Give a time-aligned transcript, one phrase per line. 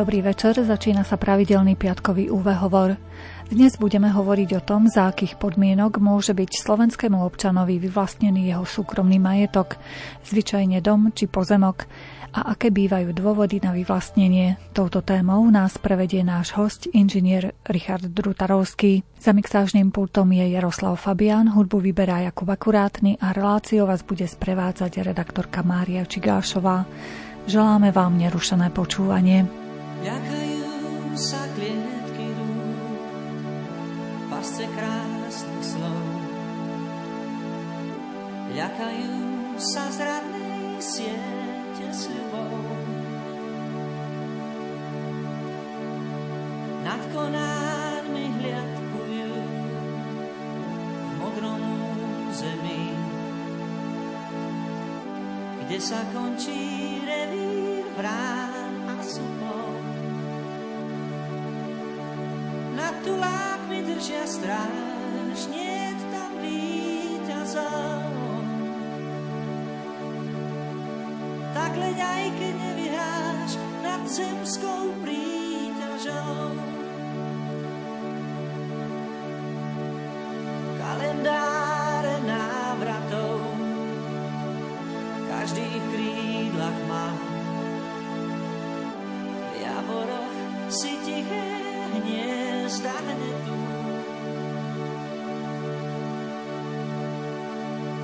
[0.00, 2.96] Dobrý večer, začína sa pravidelný piatkový UV hovor.
[3.52, 9.20] Dnes budeme hovoriť o tom, za akých podmienok môže byť slovenskému občanovi vyvlastnený jeho súkromný
[9.20, 9.76] majetok,
[10.24, 11.84] zvyčajne dom či pozemok,
[12.32, 14.56] a aké bývajú dôvody na vyvlastnenie.
[14.72, 19.04] Touto témou nás prevedie náš host, inžinier Richard Drutarovský.
[19.20, 25.12] Za mixážnym pultom je Jaroslav Fabián, hudbu vyberá Jakub Akurátny a reláciu vás bude sprevádzať
[25.12, 26.88] redaktorka Mária Čigášová.
[27.44, 29.69] Želáme vám nerušené počúvanie.
[30.00, 32.80] Ľakajú sa klietky rúk,
[34.32, 36.06] pasce krásnych slov.
[38.56, 39.14] Ľakajú
[39.60, 42.64] sa zradnej siete sľubov.
[46.80, 49.32] Nad konármi hliadkujú
[50.96, 51.64] v modrom
[52.32, 52.96] zemi,
[55.60, 59.39] kde sa končí revír vrát a supov.
[63.00, 68.04] Nad tulákmi držia stráž, nie tam víťazov.
[71.56, 76.60] Tak leď aj keď nevyhráš nad zemskou príťažou.
[80.76, 83.40] Kalendáre návratov,
[85.24, 87.08] každý v krídlach má.
[89.56, 91.59] V si tiché
[92.70, 93.58] hniezda hnetú.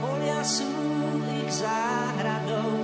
[0.02, 0.66] Polia sú
[1.38, 2.74] ich záhradou,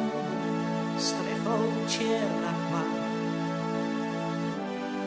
[0.94, 2.86] strechou čierna tma.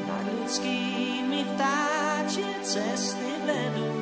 [0.04, 3.96] Nad ľudskými vtáčie cesty vedú.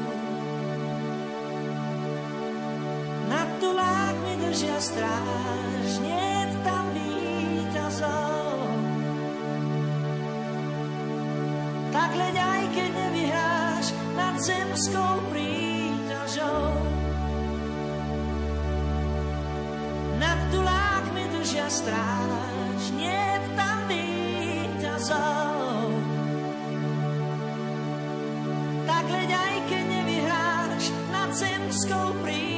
[3.29, 6.01] Nad tulákmi držia stráž,
[12.73, 16.73] keď nevyhráš nad zemskou príťažou.
[20.17, 25.85] Nad tulákmi držia stráž, nie tam víťazov.
[28.89, 30.83] Tak leď aj keď nevyhráš
[31.13, 32.52] nad zemskou príťažou.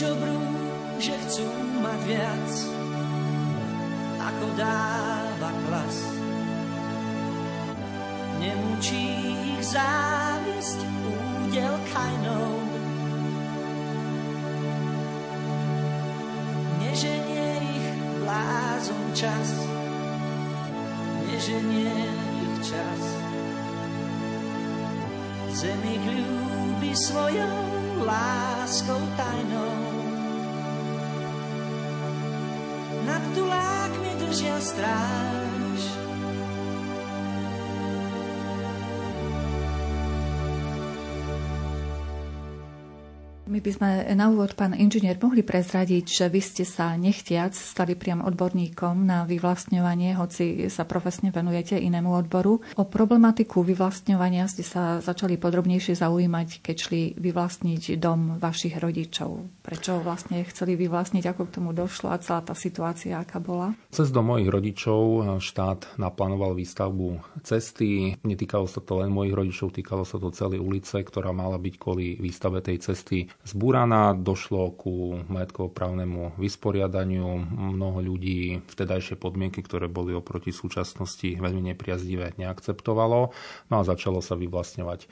[0.00, 0.08] Ísť.
[0.08, 0.40] Než obrú,
[0.96, 1.44] že chcú
[1.84, 2.48] mať viac,
[4.16, 5.96] ako dáva klas.
[8.40, 9.04] Nemučí
[9.52, 12.48] ich závisť údel kajnou.
[16.80, 17.88] Neženie ich
[18.24, 19.48] blázon čas,
[21.28, 21.92] neženie
[22.40, 23.02] ich čas.
[25.60, 29.69] Zemi ľúbi svojou láskou tajnou.
[34.40, 35.49] Tulákmi držia
[43.50, 47.98] My by sme na úvod, pán inžinier, mohli prezradiť, že vy ste sa nechtiac stali
[47.98, 52.62] priam odborníkom na vyvlastňovanie, hoci sa profesne venujete inému odboru.
[52.78, 59.42] O problematiku vyvlastňovania ste sa začali podrobnejšie zaujímať, keď šli vyvlastniť dom vašich rodičov.
[59.66, 63.74] Prečo vlastne chceli vyvlastniť, ako k tomu došlo a celá tá situácia, aká bola?
[63.90, 68.14] Cez dom mojich rodičov štát naplánoval výstavbu cesty.
[68.22, 72.14] Netýkalo sa to len mojich rodičov, týkalo sa to celej ulice, ktorá mala byť kvôli
[72.14, 77.40] výstave tej cesty zbúraná, došlo ku majetkoprávnemu vysporiadaniu.
[77.50, 83.32] Mnoho ľudí vtedajšie podmienky, ktoré boli oproti súčasnosti veľmi nepriazdivé, neakceptovalo.
[83.72, 85.08] No a začalo sa vyvlastňovať.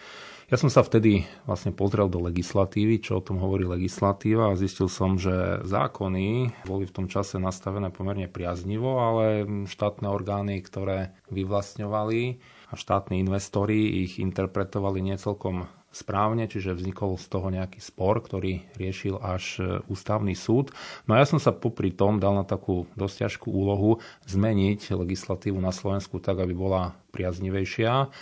[0.49, 4.89] Ja som sa vtedy vlastne pozrel do legislatívy, čo o tom hovorí legislatíva a zistil
[4.89, 12.41] som, že zákony boli v tom čase nastavené pomerne priaznivo, ale štátne orgány, ktoré vyvlastňovali
[12.73, 19.19] a štátni investori ich interpretovali niecelkom správne, čiže vznikol z toho nejaký spor, ktorý riešil
[19.19, 20.71] až ústavný súd.
[21.09, 23.99] No a ja som sa popri tom dal na takú dosť ťažkú úlohu
[24.29, 28.13] zmeniť legislatívu na Slovensku tak, aby bola priaznivejšia,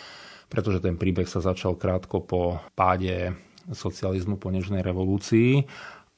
[0.46, 3.34] pretože ten príbeh sa začal krátko po páde
[3.66, 5.66] socializmu po nežnej revolúcii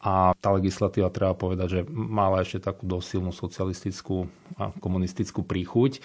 [0.05, 4.29] a tá legislatíva, treba povedať, že mala ešte takú dosilnú socialistickú
[4.61, 6.05] a komunistickú príchuť.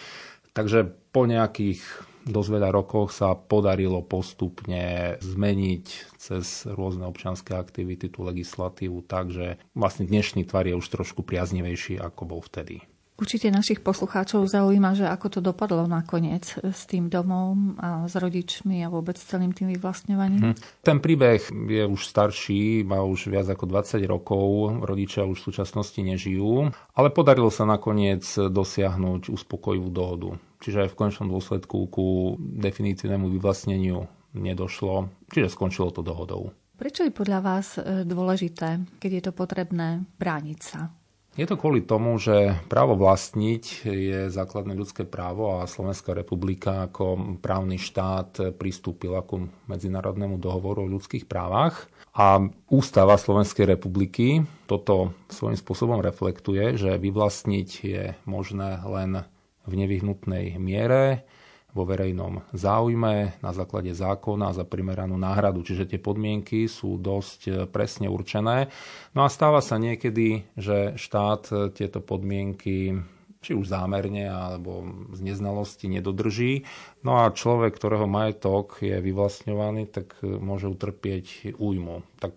[0.56, 1.84] Takže po nejakých
[2.24, 5.86] dosť veľa rokoch sa podarilo postupne zmeniť
[6.16, 12.00] cez rôzne občianské aktivity tú legislatívu tak, že vlastne dnešný tvar je už trošku priaznivejší,
[12.00, 12.93] ako bol vtedy.
[13.24, 18.84] Určite našich poslucháčov zaujíma, že ako to dopadlo nakoniec s tým domom a s rodičmi
[18.84, 20.52] a vôbec celým tým vyvlastňovaním.
[20.52, 20.56] Hm.
[20.84, 24.44] Ten príbeh je už starší, má už viac ako 20 rokov,
[24.84, 26.68] rodičia už v súčasnosti nežijú,
[27.00, 30.36] ale podarilo sa nakoniec dosiahnuť uspokojivú dohodu.
[30.60, 34.04] Čiže aj v končnom dôsledku ku definitívnemu vyvlastneniu
[34.36, 36.52] nedošlo, čiže skončilo to dohodou.
[36.76, 40.92] Prečo je podľa vás e, dôležité, keď je to potrebné, brániť sa?
[41.34, 47.38] Je to kvôli tomu, že právo vlastniť je základné ľudské právo a Slovenská republika ako
[47.42, 51.90] právny štát pristúpila ku medzinárodnému dohovoru o ľudských právach.
[52.14, 52.38] A
[52.70, 59.26] Ústava Slovenskej republiky toto svojím spôsobom reflektuje, že vyvlastniť je možné len
[59.66, 61.26] v nevyhnutnej miere,
[61.74, 65.66] vo verejnom záujme na základe zákona za primeranú náhradu.
[65.66, 68.70] Čiže tie podmienky sú dosť e, presne určené.
[69.18, 73.02] No a stáva sa niekedy, že štát e, tieto podmienky
[73.44, 76.64] či už zámerne alebo z neznalosti nedodrží.
[77.04, 82.06] No a človek, ktorého majetok je vyvlastňovaný, tak e, môže utrpieť újmu.
[82.22, 82.36] Tak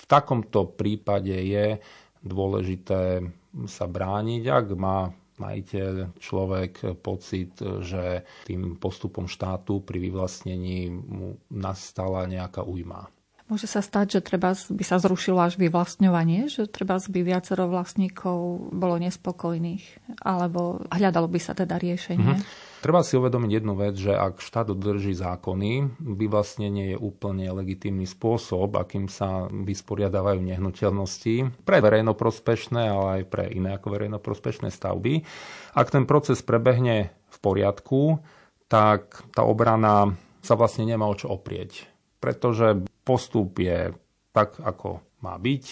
[0.00, 1.78] v takomto prípade je
[2.24, 3.28] dôležité
[3.68, 12.28] sa brániť, ak má majiteľ, človek pocit, že tým postupom štátu pri vyvlastnení mu nastala
[12.28, 13.08] nejaká újma.
[13.50, 18.70] Môže sa stať, že treba by sa zrušilo až vyvlastňovanie, že treba by viacero vlastníkov
[18.70, 22.38] bolo nespokojných, alebo hľadalo by sa teda riešenie.
[22.38, 22.69] Mm-hmm.
[22.80, 28.72] Treba si uvedomiť jednu vec, že ak štát dodrží zákony, vyvlastnenie je úplne legitímny spôsob,
[28.80, 35.28] akým sa vysporiadávajú nehnuteľnosti pre verejnoprospešné, ale aj pre iné ako verejnoprospešné stavby.
[35.76, 38.24] Ak ten proces prebehne v poriadku,
[38.72, 41.84] tak tá obrana sa vlastne nemá o čo oprieť.
[42.16, 43.92] Pretože postup je
[44.32, 45.64] tak, ako má byť.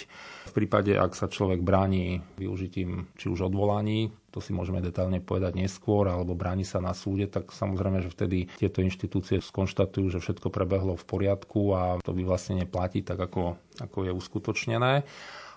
[0.59, 6.11] Prípade, ak sa človek bráni využitím či už odvolaní, to si môžeme detailne povedať neskôr,
[6.11, 10.99] alebo bráni sa na súde, tak samozrejme, že vtedy tieto inštitúcie skonštatujú, že všetko prebehlo
[10.99, 15.07] v poriadku a to by vlastne neplatí tak, ako, ako je uskutočnené.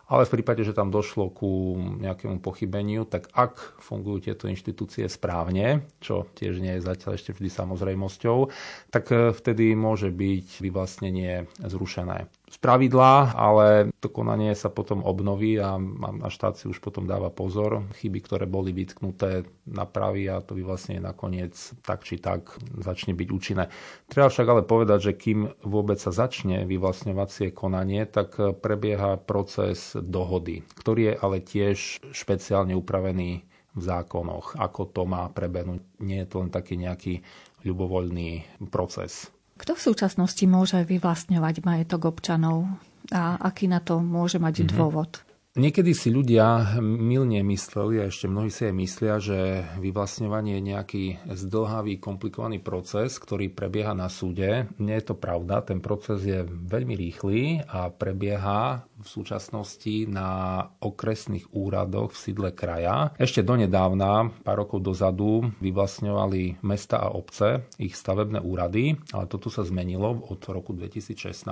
[0.06, 5.82] Ale v prípade, že tam došlo ku nejakému pochybeniu, tak ak fungujú tieto inštitúcie správne,
[5.98, 8.54] čo tiež nie je zatiaľ ešte vždy samozrejmosťou,
[8.94, 15.56] tak eh, vtedy môže byť vyvlastnenie zrušené z pravidla, ale to konanie sa potom obnoví
[15.56, 15.80] a,
[16.20, 17.88] a štát si už potom dáva pozor.
[17.96, 23.30] Chyby, ktoré boli vytknuté, napraví a to by vlastne nakoniec tak či tak začne byť
[23.32, 23.72] účinné.
[24.12, 30.68] Treba však ale povedať, že kým vôbec sa začne vyvlastňovacie konanie, tak prebieha proces dohody,
[30.76, 31.78] ktorý je ale tiež
[32.12, 35.80] špeciálne upravený v zákonoch, ako to má prebehnúť.
[36.04, 37.24] Nie je to len taký nejaký
[37.64, 39.32] ľubovoľný proces.
[39.58, 42.68] Kto v súčasnosti môže vyvlastňovať majetok občanov
[43.12, 44.72] a aký na to môže mať mm-hmm.
[44.78, 45.12] dôvod?
[45.52, 51.04] Niekedy si ľudia milne mysleli, a ešte mnohí si aj myslia, že vyvlastňovanie je nejaký
[51.28, 54.72] zdlhavý, komplikovaný proces, ktorý prebieha na súde.
[54.80, 61.52] Nie je to pravda, ten proces je veľmi rýchly a prebieha v súčasnosti na okresných
[61.52, 63.12] úradoch v sídle kraja.
[63.20, 69.68] Ešte donedávna, pár rokov dozadu, vyvlastňovali mesta a obce, ich stavebné úrady, ale toto sa
[69.68, 71.44] zmenilo od roku 2016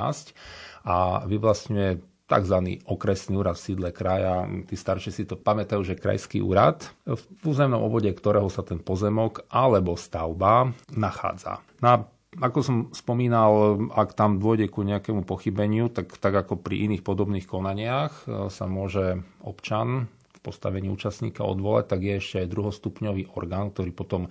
[0.87, 2.77] a vyvlastňuje tzv.
[2.85, 4.45] okresný úrad v sídle kraja.
[4.69, 9.49] Tí starší si to pamätajú, že krajský úrad, v územnom obvode ktorého sa ten pozemok
[9.49, 11.65] alebo stavba nachádza.
[11.81, 11.95] No a
[12.37, 17.49] ako som spomínal, ak tam dôjde ku nejakému pochybeniu, tak, tak ako pri iných podobných
[17.49, 20.05] konaniach e, sa môže občan
[20.37, 24.29] v postavení účastníka odvolať, tak je ešte aj druhostupňový orgán, ktorý potom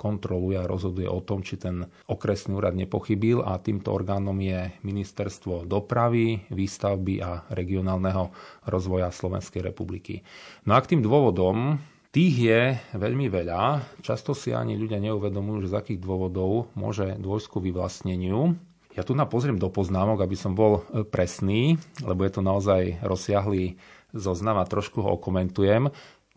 [0.00, 5.68] kontroluje a rozhoduje o tom, či ten okresný úrad nepochybil a týmto orgánom je Ministerstvo
[5.68, 8.32] dopravy, výstavby a regionálneho
[8.64, 10.24] rozvoja Slovenskej republiky.
[10.64, 11.76] No a k tým dôvodom,
[12.10, 13.94] Tých je veľmi veľa.
[14.02, 18.58] Často si ani ľudia neuvedomujú, že z akých dôvodov môže dôjsť ku vyvlastneniu.
[18.98, 20.82] Ja tu napozriem do poznámok, aby som bol
[21.14, 23.78] presný, lebo je to naozaj rozsiahlý
[24.10, 25.86] zoznam a trošku ho okomentujem.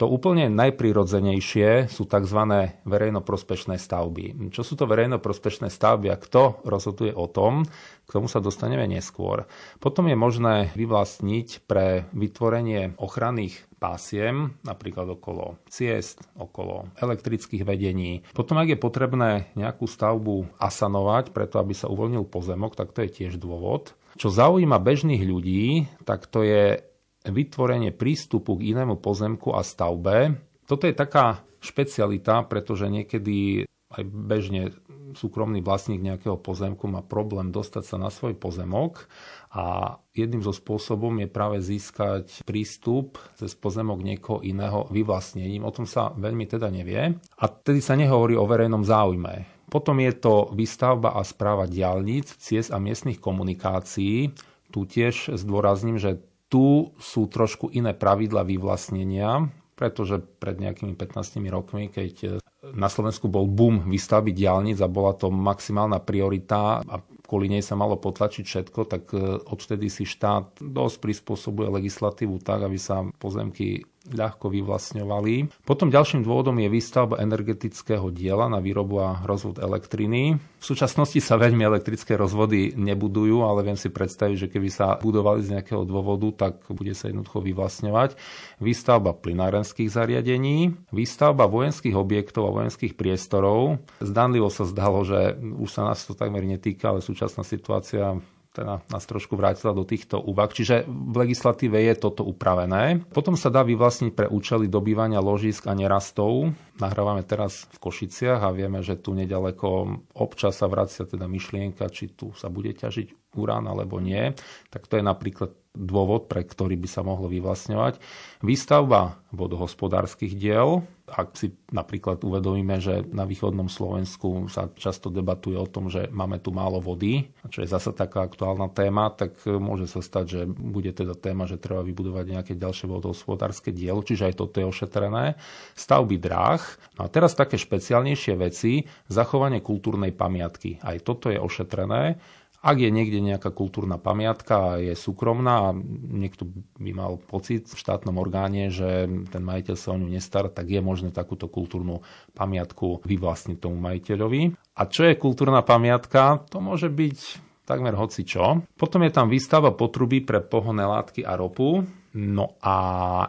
[0.03, 2.39] To úplne najprirodzenejšie sú tzv.
[2.83, 4.51] verejnoprospešné stavby.
[4.51, 7.63] Čo sú to verejnoprospešné stavby a kto rozhoduje o tom,
[8.03, 9.48] k tomu sa dostaneme neskôr.
[9.79, 18.27] Potom je možné vyvlastniť pre vytvorenie ochranných pásiem, napríklad okolo ciest, okolo elektrických vedení.
[18.36, 23.24] Potom, ak je potrebné nejakú stavbu asanovať, preto aby sa uvoľnil pozemok, tak to je
[23.24, 23.95] tiež dôvod.
[24.19, 26.91] Čo zaujíma bežných ľudí, tak to je
[27.24, 30.36] vytvorenie prístupu k inému pozemku a stavbe.
[30.68, 33.63] Toto je taká špecialita, pretože niekedy
[33.94, 34.74] aj bežne
[35.13, 39.06] súkromný vlastník nejakého pozemku má problém dostať sa na svoj pozemok
[39.53, 45.62] a jedným zo spôsobom je práve získať prístup cez pozemok niekoho iného vyvlastnením.
[45.62, 47.13] O tom sa veľmi teda nevie.
[47.38, 49.46] A tedy sa nehovorí o verejnom záujme.
[49.70, 54.34] Potom je to výstavba a správa diálnic, ciest a miestnych komunikácií.
[54.74, 56.18] Tu tiež zdôrazním, že
[56.53, 62.38] tu sú trošku iné pravidla vyvlastnenia, pretože pred nejakými 15 rokmi, keď
[62.77, 66.95] na Slovensku bol boom výstavby diálnic a bola to maximálna priorita a
[67.25, 72.69] kvôli nej sa malo potlačiť všetko, tak e, odvtedy si štát dosť prispôsobuje legislatívu tak,
[72.69, 73.81] aby sa pozemky
[74.12, 75.63] ľahko vyvlastňovali.
[75.63, 80.36] Potom ďalším dôvodom je výstavba energetického diela na výrobu a rozvod elektriny.
[80.60, 85.43] V súčasnosti sa veľmi elektrické rozvody nebudujú, ale viem si predstaviť, že keby sa budovali
[85.43, 88.19] z nejakého dôvodu, tak bude sa jednoducho vyvlastňovať.
[88.60, 93.79] Výstavba plynárenských zariadení, výstavba vojenských objektov a vojenských priestorov.
[94.03, 98.19] Zdanlivo sa zdalo, že už sa nás to takmer netýka, ale súčasná situácia
[98.53, 100.48] teda nás trošku vrátila do týchto úvah.
[100.48, 103.01] Čiže v legislatíve je toto upravené.
[103.10, 106.53] Potom sa dá vyvlastniť pre účely dobývania ložisk a nerastov.
[106.77, 112.13] Nahrávame teraz v Košiciach a vieme, že tu nedaleko občas sa vracia teda myšlienka, či
[112.13, 114.38] tu sa bude ťažiť urán alebo nie.
[114.69, 117.98] Tak to je napríklad dôvod, pre ktorý by sa mohlo vyvlastňovať.
[118.45, 125.70] Výstavba vodohospodárskych diel, ak si napríklad uvedomíme, že na východnom Slovensku sa často debatuje o
[125.70, 130.01] tom, že máme tu málo vody, čo je zase taká aktuálna téma, tak môže sa
[130.01, 134.58] stať, že bude teda téma, že treba vybudovať nejaké ďalšie vodohospodárske dielo, čiže aj toto
[134.58, 135.38] je ošetrené.
[135.77, 136.62] Stavby dráh.
[136.98, 140.82] No a teraz také špeciálnejšie veci, zachovanie kultúrnej pamiatky.
[140.82, 142.17] Aj toto je ošetrené.
[142.63, 145.75] Ak je niekde nejaká kultúrna pamiatka a je súkromná a
[146.08, 146.48] niekto
[146.79, 150.79] by mal pocit v štátnom orgáne, že ten majiteľ sa o ňu nestará, tak je
[150.79, 152.00] možné takúto kultúrnu
[152.32, 154.55] pamiatku vyvlastniť tomu majiteľovi.
[154.79, 156.48] A čo je kultúrna pamiatka?
[156.55, 157.20] To môže byť
[157.67, 158.63] takmer hoci čo.
[158.79, 161.84] Potom je tam výstava potruby pre pohonné látky a ropu.
[162.15, 162.75] No a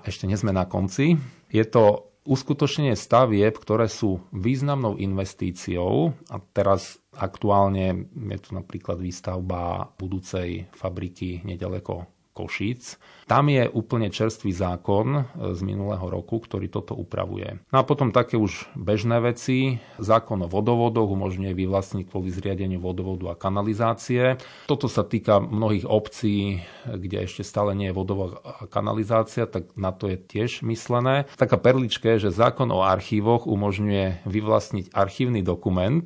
[0.07, 1.19] ešte nie sme na konci.
[1.51, 6.17] Je to uskutočnenie stavieb, ktoré sú významnou investíciou.
[6.33, 12.99] A teraz aktuálne je tu napríklad výstavba budúcej fabriky nedaleko Košíc.
[13.31, 15.23] Tam je úplne čerstvý zákon e,
[15.55, 17.63] z minulého roku, ktorý toto upravuje.
[17.71, 19.79] No a potom také už bežné veci.
[20.03, 24.37] Zákon o vodovodoch umožňuje vyvlastniť kvôli zriadeniu vodovodu a kanalizácie.
[24.67, 29.95] Toto sa týka mnohých obcí, kde ešte stále nie je vodovod a kanalizácia, tak na
[29.95, 31.31] to je tiež myslené.
[31.39, 36.05] Taká perlička je, že zákon o archívoch umožňuje vyvlastniť archívny dokument,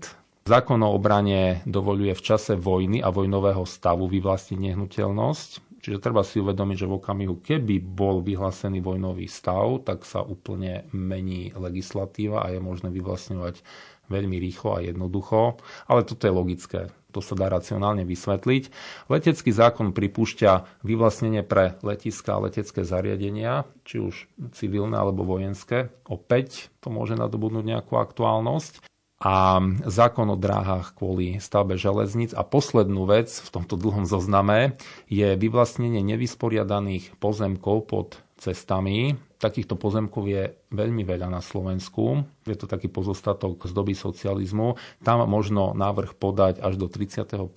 [0.48, 5.67] Zákon o obrane dovoluje v čase vojny a vojnového stavu vyvlastniť nehnuteľnosť.
[5.78, 10.90] Čiže treba si uvedomiť, že v okamihu, keby bol vyhlásený vojnový stav, tak sa úplne
[10.90, 13.62] mení legislatíva a je možné vyvlastňovať
[14.10, 15.60] veľmi rýchlo a jednoducho.
[15.86, 16.80] Ale toto je logické.
[17.16, 18.68] To sa dá racionálne vysvetliť.
[19.08, 25.88] Letecký zákon pripúšťa vyvlastnenie pre letiska a letecké zariadenia, či už civilné alebo vojenské.
[26.04, 28.84] Opäť to môže nadobudnúť nejakú aktuálnosť
[29.18, 32.30] a zákon o dráhach kvôli stavbe železníc.
[32.38, 34.78] A poslednú vec v tomto dlhom zozname
[35.10, 39.18] je vyvlastnenie nevysporiadaných pozemkov pod cestami.
[39.38, 42.22] Takýchto pozemkov je veľmi veľa na Slovensku.
[42.46, 44.78] Je to taký pozostatok z doby socializmu.
[45.02, 47.50] Tam možno návrh podať až do 31.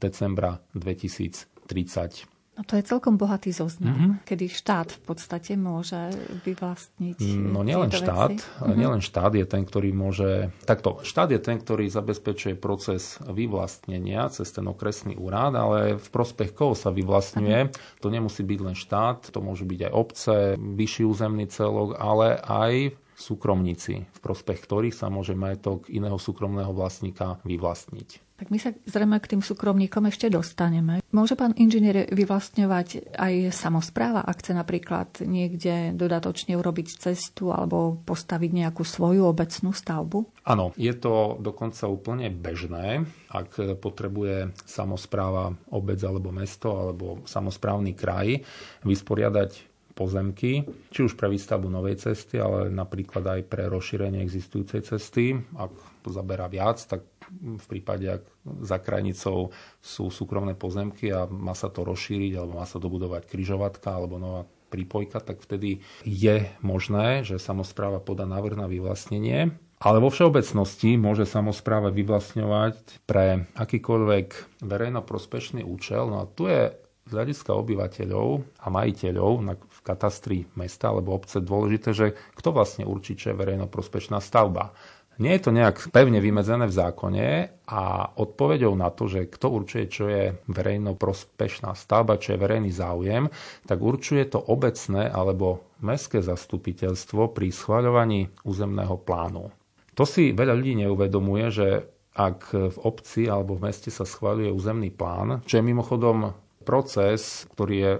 [0.00, 2.31] decembra 2030.
[2.52, 4.28] No to je celkom bohatý zoznam, mm-hmm.
[4.28, 6.12] kedy štát v podstate môže
[6.44, 7.16] vyvlastniť
[7.48, 8.76] No nielen štát, mm-hmm.
[8.76, 10.52] nielen štát je ten, ktorý môže...
[10.68, 16.52] Takto, štát je ten, ktorý zabezpečuje proces vyvlastnenia cez ten okresný úrad, ale v prospech
[16.52, 18.00] koho sa vyvlastňuje, mm-hmm.
[18.04, 22.92] to nemusí byť len štát, to môžu byť aj obce, vyšší územný celok, ale aj
[23.22, 28.34] súkromníci, v prospech ktorých sa môže majetok iného súkromného vlastníka vyvlastniť.
[28.42, 30.98] Tak my sa zrejme k tým súkromníkom ešte dostaneme.
[31.14, 38.50] Môže pán inžinier vyvlastňovať aj samozpráva, ak chce napríklad niekde dodatočne urobiť cestu alebo postaviť
[38.50, 40.42] nejakú svoju obecnú stavbu?
[40.42, 48.42] Áno, je to dokonca úplne bežné, ak potrebuje samozpráva obec alebo mesto alebo samozprávny kraj
[48.82, 49.71] vysporiadať
[50.02, 55.38] pozemky, či už pre výstavbu novej cesty, ale napríklad aj pre rozšírenie existujúcej cesty.
[55.54, 55.70] Ak
[56.02, 57.06] to zaberá viac, tak
[57.38, 58.22] v prípade, ak
[58.66, 63.94] za krajnicou sú súkromné pozemky a má sa to rozšíriť alebo má sa dobudovať kryžovatka
[63.94, 64.42] alebo nová
[64.74, 69.54] prípojka, tak vtedy je možné, že samozpráva podá návrh na vyvlastnenie.
[69.82, 76.06] Ale vo všeobecnosti môže samozpráva vyvlastňovať pre akýkoľvek verejnoprospešný účel.
[76.06, 76.70] No a tu je
[77.02, 79.42] z hľadiska obyvateľov a majiteľov
[79.82, 82.06] katastri mesta alebo obce dôležité, že
[82.38, 84.72] kto vlastne určí, čo je verejnoprospešná stavba
[85.20, 87.26] Nie je to nejak pevne vymedzené v zákone
[87.68, 87.82] a
[88.16, 93.28] odpoveďou na to, že kto určuje, čo je verejno prospešná stavba, čo je verejný záujem,
[93.68, 99.52] tak určuje to obecné alebo mestské zastupiteľstvo pri schváľovaní územného plánu.
[99.92, 101.68] To si veľa ľudí neuvedomuje, že
[102.16, 106.32] ak v obci alebo v meste sa schváľuje územný plán, čo je mimochodom
[106.64, 107.92] proces, ktorý je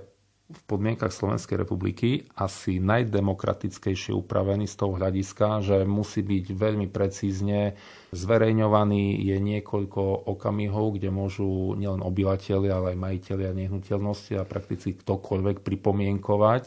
[0.52, 7.74] v podmienkach Slovenskej republiky asi najdemokratickejšie upravený z toho hľadiska, že musí byť veľmi precízne
[8.12, 9.16] zverejňovaný.
[9.24, 15.64] Je niekoľko okamihov, kde môžu nielen obyvateľi, ale aj majiteľi a nehnuteľnosti a prakticky ktokoľvek
[15.64, 16.64] pripomienkovať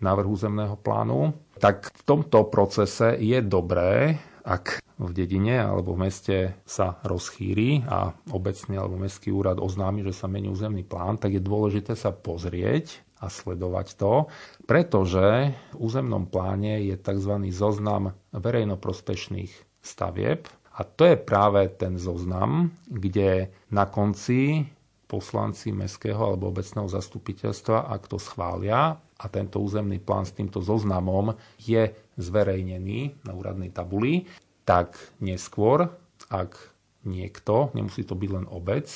[0.00, 1.36] návrh územného plánu.
[1.60, 6.36] Tak v tomto procese je dobré, ak v dedine alebo v meste
[6.68, 11.42] sa rozchýri a obecný alebo mestský úrad oznámi, že sa mení územný plán, tak je
[11.44, 14.32] dôležité sa pozrieť a sledovať to,
[14.64, 17.36] pretože v územnom pláne je tzv.
[17.52, 19.52] zoznam verejnoprospešných
[19.84, 24.64] stavieb a to je práve ten zoznam, kde na konci
[25.10, 31.34] poslanci mestského alebo obecného zastupiteľstva, ak to schvália a tento územný plán s týmto zoznamom
[31.58, 34.30] je zverejnený na úradnej tabuli,
[34.62, 35.90] tak neskôr,
[36.30, 36.54] ak
[37.02, 38.86] niekto, nemusí to byť len obec,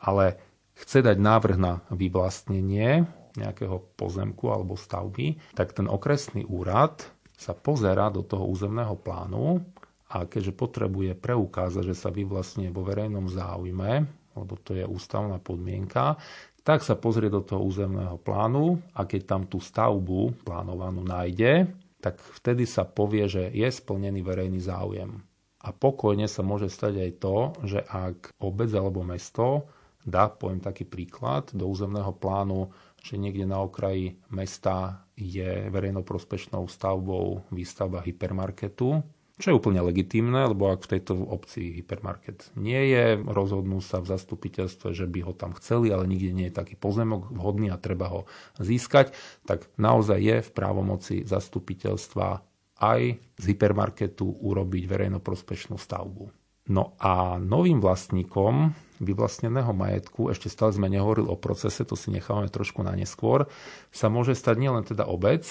[0.00, 0.40] ale
[0.80, 3.04] chce dať návrh na vyvlastnenie
[3.38, 9.64] nejakého pozemku alebo stavby, tak ten okresný úrad sa pozera do toho územného plánu
[10.10, 16.18] a keďže potrebuje preukázať, že sa vyvlastňuje vo verejnom záujme, lebo to je ústavná podmienka,
[16.60, 22.20] tak sa pozrie do toho územného plánu a keď tam tú stavbu plánovanú nájde, tak
[22.40, 25.20] vtedy sa povie, že je splnený verejný záujem.
[25.60, 27.36] A pokojne sa môže stať aj to,
[27.68, 29.68] že ak obec alebo mesto
[30.00, 37.44] dá, poviem taký príklad, do územného plánu že niekde na okraji mesta je verejnoprospešnou stavbou
[37.52, 39.04] výstavba hypermarketu,
[39.40, 44.12] čo je úplne legitímne, lebo ak v tejto obci hypermarket nie je, rozhodnú sa v
[44.12, 48.12] zastupiteľstve, že by ho tam chceli, ale nikde nie je taký pozemok vhodný a treba
[48.12, 48.20] ho
[48.60, 49.16] získať,
[49.48, 52.44] tak naozaj je v právomoci zastupiteľstva
[52.80, 53.00] aj
[53.40, 56.39] z hypermarketu urobiť verejnoprospešnú stavbu.
[56.68, 62.52] No a novým vlastníkom vyvlastneného majetku, ešte stále sme nehovorili o procese, to si nechávame
[62.52, 63.48] trošku na neskôr,
[63.88, 65.48] sa môže stať nielen teda obec,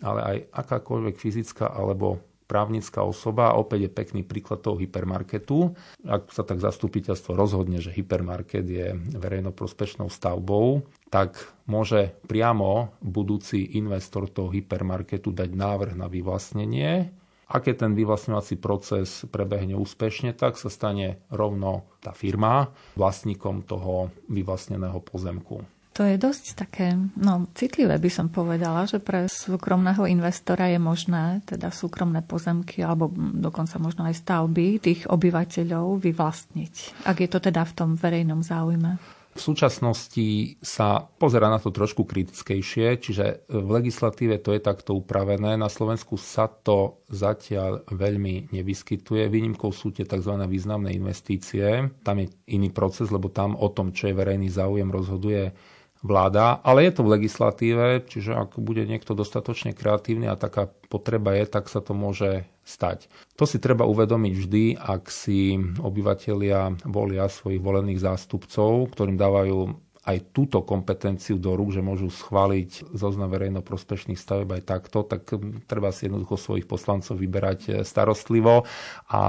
[0.00, 3.50] ale aj akákoľvek fyzická alebo právnická osoba.
[3.50, 5.74] A opäť je pekný príklad toho hypermarketu.
[6.06, 14.30] Ak sa tak zastupiteľstvo rozhodne, že hypermarket je verejnoprospešnou stavbou, tak môže priamo budúci investor
[14.30, 17.10] toho hypermarketu dať návrh na vyvlastnenie
[17.46, 24.10] a keď ten vyvlastňovací proces prebehne úspešne, tak sa stane rovno tá firma vlastníkom toho
[24.26, 25.62] vyvlastneného pozemku.
[25.96, 31.40] To je dosť také no, citlivé, by som povedala, že pre súkromného investora je možné
[31.48, 37.64] teda súkromné pozemky alebo dokonca možno aj stavby tých obyvateľov vyvlastniť, ak je to teda
[37.64, 39.00] v tom verejnom záujme.
[39.36, 45.60] V súčasnosti sa pozera na to trošku kritickejšie, čiže v legislatíve to je takto upravené.
[45.60, 49.28] Na Slovensku sa to zatiaľ veľmi nevyskytuje.
[49.28, 50.40] Výnimkou sú tie tzv.
[50.48, 51.92] významné investície.
[52.00, 55.52] Tam je iný proces, lebo tam o tom, čo je verejný záujem, rozhoduje
[56.00, 61.34] vláda, ale je to v legislatíve, čiže ak bude niekto dostatočne kreatívny a taká potreba
[61.34, 63.06] je, tak sa to môže stať.
[63.38, 70.30] To si treba uvedomiť vždy, ak si obyvateľia volia svojich volených zástupcov, ktorým dávajú aj
[70.30, 75.26] túto kompetenciu do rúk, že môžu schváliť zoznam verejnoprospešných staveb aj takto, tak
[75.66, 78.62] treba si jednoducho svojich poslancov vyberať eh, starostlivo
[79.10, 79.20] a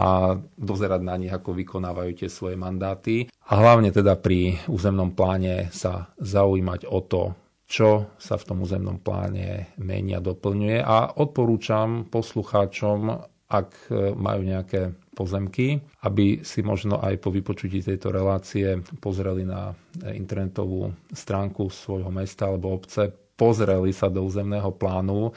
[0.53, 3.25] dozerať na nich, ako vykonávajú tie svoje mandáty.
[3.49, 7.23] A hlavne teda pri územnom pláne sa zaujímať o to,
[7.67, 10.79] čo sa v tom územnom pláne mení a doplňuje.
[10.79, 18.13] A odporúčam poslucháčom, ak eh, majú nejaké pozemky, aby si možno aj po vypočutí tejto
[18.13, 19.73] relácie pozreli na
[20.13, 25.33] internetovú stránku svojho mesta alebo obce, pozreli sa do územného plánu,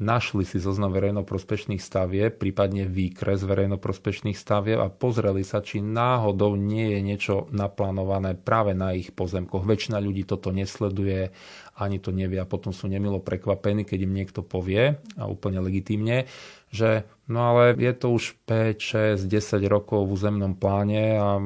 [0.00, 6.96] našli si zoznam verejnoprospešných stavieb, prípadne výkres verejnoprospešných stavieb a pozreli sa, či náhodou nie
[6.96, 9.68] je niečo naplánované práve na ich pozemkoch.
[9.68, 11.30] Väčšina ľudí toto nesleduje,
[11.76, 16.24] ani to nevie a potom sú nemilo prekvapení, keď im niekto povie a úplne legitímne,
[16.72, 21.36] že no ale je to už 5, 6, 10 rokov v územnom pláne a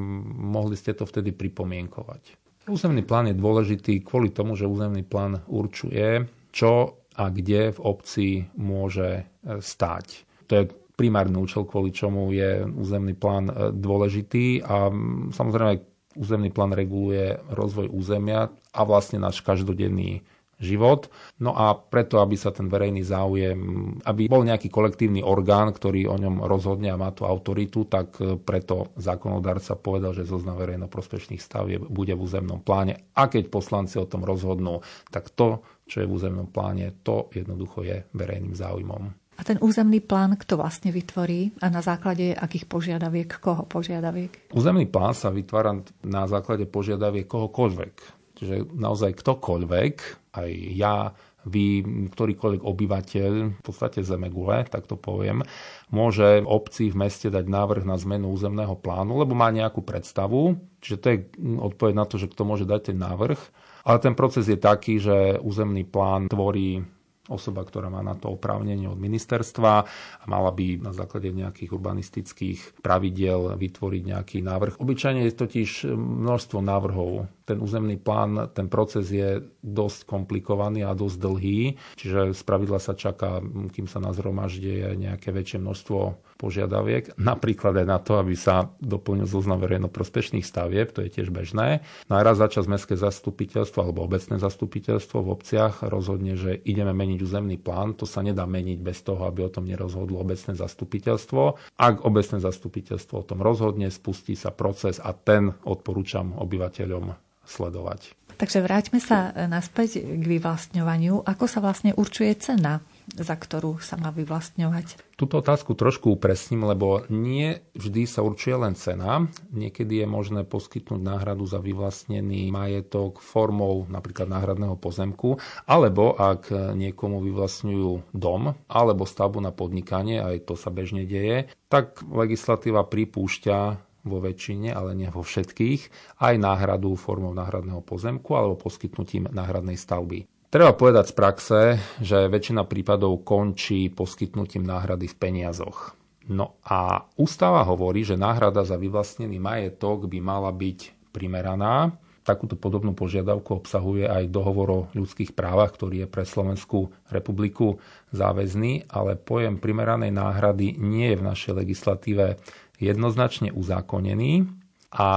[0.40, 2.38] mohli ste to vtedy pripomienkovať.
[2.64, 8.28] Územný plán je dôležitý kvôli tomu, že územný plán určuje, čo a kde v obci
[8.58, 9.24] môže e,
[9.62, 10.06] stáť.
[10.50, 14.90] To je primárny účel, kvôli čomu je územný plán e, dôležitý a
[15.30, 15.82] samozrejme
[16.14, 20.22] územný plán reguluje rozvoj územia a vlastne náš každodenný
[20.64, 21.12] život.
[21.44, 23.60] No a preto, aby sa ten verejný záujem,
[24.02, 28.96] aby bol nejaký kolektívny orgán, ktorý o ňom rozhodne a má tú autoritu, tak preto
[28.96, 33.12] zákonodárca povedal, že zoznam verejnoprospešných stavieb bude v územnom pláne.
[33.12, 34.80] A keď poslanci o tom rozhodnú,
[35.12, 39.02] tak to, čo je v územnom pláne, to jednoducho je verejným záujmom.
[39.34, 44.54] A ten územný plán kto vlastne vytvorí a na základe akých požiadaviek, koho požiadaviek?
[44.54, 45.74] Územný plán sa vytvára
[46.06, 48.23] na základe požiadaviek kohokoľvek.
[48.44, 49.94] Čiže naozaj ktokoľvek,
[50.36, 51.16] aj ja,
[51.48, 51.80] vy,
[52.12, 55.40] ktorýkoľvek obyvateľ, v podstate Zemegule, tak to poviem,
[55.88, 60.60] môže obci v meste dať návrh na zmenu územného plánu, lebo má nejakú predstavu.
[60.84, 61.18] Čiže to je
[61.56, 63.40] odpoveď na to, že kto môže dať ten návrh.
[63.88, 66.84] Ale ten proces je taký, že územný plán tvorí
[67.32, 69.72] osoba, ktorá má na to oprávnenie od ministerstva
[70.20, 74.76] a mala by na základe nejakých urbanistických pravidiel vytvoriť nejaký návrh.
[74.76, 81.16] Obyčajne je totiž množstvo návrhov ten územný plán, ten proces je dosť komplikovaný a dosť
[81.20, 81.60] dlhý,
[81.96, 83.40] čiže z pravidla sa čaká,
[83.72, 85.98] kým sa nazhromaždie nejaké väčšie množstvo
[86.34, 91.86] požiadaviek, napríklad aj na to, aby sa doplnil zoznam verejnoprospešných stavieb, to je tiež bežné.
[92.10, 96.90] No a raz za čas mestské zastupiteľstvo alebo obecné zastupiteľstvo v obciach rozhodne, že ideme
[96.90, 101.42] meniť územný plán, to sa nedá meniť bez toho, aby o tom nerozhodlo obecné zastupiteľstvo.
[101.78, 108.16] Ak obecné zastupiteľstvo o tom rozhodne, spustí sa proces a ten odporúčam obyvateľom sledovať.
[108.34, 111.22] Takže vráťme sa naspäť k vyvlastňovaniu.
[111.22, 115.14] Ako sa vlastne určuje cena, za ktorú sa má vyvlastňovať?
[115.14, 119.30] Túto otázku trošku upresním, lebo nie vždy sa určuje len cena.
[119.54, 125.38] Niekedy je možné poskytnúť náhradu za vyvlastnený majetok formou napríklad náhradného pozemku,
[125.70, 132.02] alebo ak niekomu vyvlastňujú dom alebo stavbu na podnikanie, aj to sa bežne deje, tak
[132.02, 133.58] legislatíva pripúšťa
[134.04, 135.88] vo väčšine, ale nie vo všetkých,
[136.20, 140.28] aj náhradu formou náhradného pozemku alebo poskytnutím náhradnej stavby.
[140.54, 141.60] Treba povedať z praxe,
[141.98, 145.98] že väčšina prípadov končí poskytnutím náhrady v peniazoch.
[146.30, 151.98] No a ústava hovorí, že náhrada za vyvlastnený majetok by mala byť primeraná.
[152.22, 157.82] Takúto podobnú požiadavku obsahuje aj dohovor o ľudských právach, ktorý je pre Slovenskú republiku
[158.14, 162.38] záväzný, ale pojem primeranej náhrady nie je v našej legislatíve
[162.78, 164.46] jednoznačne uzákonený
[164.94, 165.10] a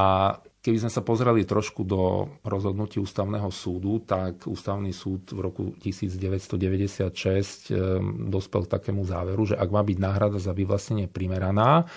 [0.68, 7.72] Keby sme sa pozreli trošku do rozhodnutí ústavného súdu, tak ústavný súd v roku 1996
[7.72, 11.88] ehm, dospel k takému záveru, že ak má byť náhrada za vyvlastnenie primeraná,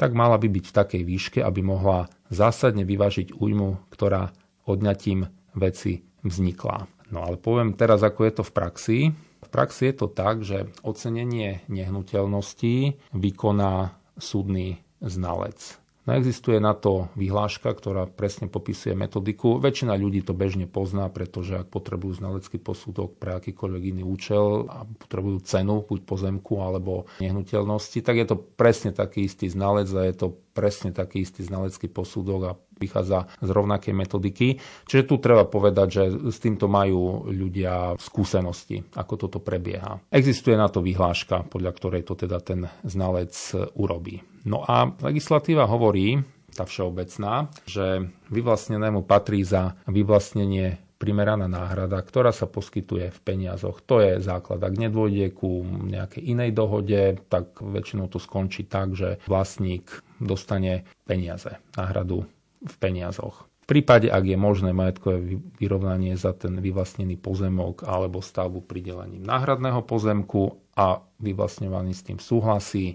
[0.00, 4.32] tak mala by byť v takej výške, aby mohla zásadne vyvážiť újmu, ktorá
[4.64, 6.88] odňatím veci vznikla.
[7.12, 8.98] No ale poviem teraz, ako je to v praxi.
[9.44, 15.84] V praxi je to tak, že ocenenie nehnuteľností vykoná súdny znalec.
[16.06, 19.58] No existuje na to vyhláška, ktorá presne popisuje metodiku.
[19.58, 24.86] Väčšina ľudí to bežne pozná, pretože ak potrebujú znalecký posudok pre akýkoľvek iný účel a
[24.86, 30.14] potrebujú cenu, buď pozemku alebo nehnuteľnosti, tak je to presne taký istý znalec a je
[30.14, 34.62] to presne taký istý znalecký posudok a vychádza z rovnakej metodiky.
[34.86, 39.98] Čiže tu treba povedať, že s týmto majú ľudia skúsenosti, ako toto prebieha.
[40.14, 43.34] Existuje na to vyhláška, podľa ktorej to teda ten znalec
[43.74, 44.35] urobí.
[44.46, 46.22] No a legislatíva hovorí,
[46.54, 53.84] tá všeobecná, že vyvlastnenému patrí za vyvlastnenie primeraná náhrada, ktorá sa poskytuje v peniazoch.
[53.84, 54.64] To je základ.
[54.64, 61.60] Ak nedôjde ku nejakej inej dohode, tak väčšinou to skončí tak, že vlastník dostane peniaze,
[61.76, 62.24] náhradu
[62.64, 63.44] v peniazoch.
[63.66, 69.82] V prípade, ak je možné majetkové vyrovnanie za ten vyvlastnený pozemok alebo stavbu pridelením náhradného
[69.82, 72.94] pozemku a vyvlastňovaný s tým súhlasí,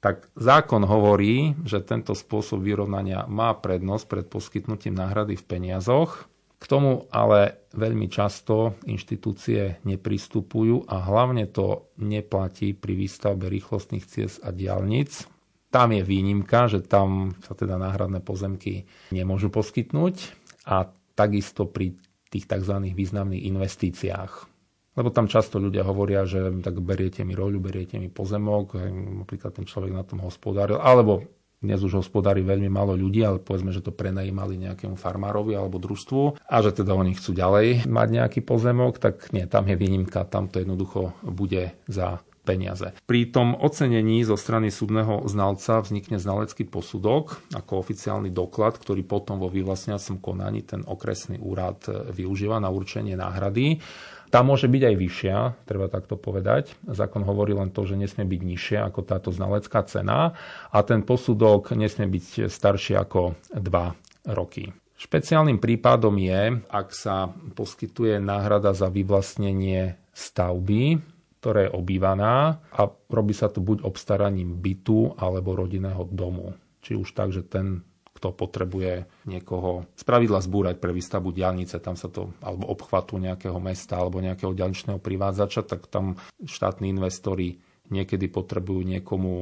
[0.00, 6.24] tak zákon hovorí, že tento spôsob vyrovnania má prednosť pred poskytnutím náhrady v peniazoch.
[6.60, 14.44] K tomu ale veľmi často inštitúcie nepristupujú a hlavne to neplatí pri výstavbe rýchlostných ciest
[14.44, 15.24] a diálnic,
[15.70, 20.34] tam je výnimka, že tam sa teda náhradné pozemky nemôžu poskytnúť
[20.66, 21.94] a takisto pri
[22.26, 22.90] tých tzv.
[22.90, 24.49] významných investíciách.
[24.98, 28.74] Lebo tam často ľudia hovoria, že tak beriete mi roľu, beriete mi pozemok,
[29.22, 31.22] napríklad ten človek na tom hospodáril, alebo
[31.60, 36.40] dnes už hospodári veľmi málo ľudí, ale povedzme, že to prenajímali nejakému farmárovi alebo družstvu
[36.40, 40.48] a že teda oni chcú ďalej mať nejaký pozemok, tak nie, tam je výnimka, tam
[40.48, 42.96] to jednoducho bude za peniaze.
[43.04, 49.36] Pri tom ocenení zo strany súdneho znalca vznikne znalecký posudok ako oficiálny doklad, ktorý potom
[49.36, 53.84] vo vyvlastňovacom konaní ten okresný úrad využíva na určenie náhrady.
[54.30, 56.78] Tá môže byť aj vyššia, treba takto povedať.
[56.86, 60.38] Zákon hovorí len to, že nesmie byť nižšia ako táto znalecká cena
[60.70, 64.70] a ten posudok nesmie byť starší ako 2 roky.
[65.00, 71.00] Špeciálnym prípadom je, ak sa poskytuje náhrada za vyvlastnenie stavby,
[71.40, 76.52] ktorá je obývaná a robí sa to buď obstaraním bytu alebo rodinného domu.
[76.84, 77.80] Či už tak, že ten
[78.20, 83.96] kto potrebuje niekoho spravidla zbúrať pre výstavbu diálnice, tam sa to, alebo obchvatu nejakého mesta
[83.96, 87.56] alebo nejakého diálničného privádzača, tak tam štátni investori
[87.88, 89.32] niekedy potrebujú niekomu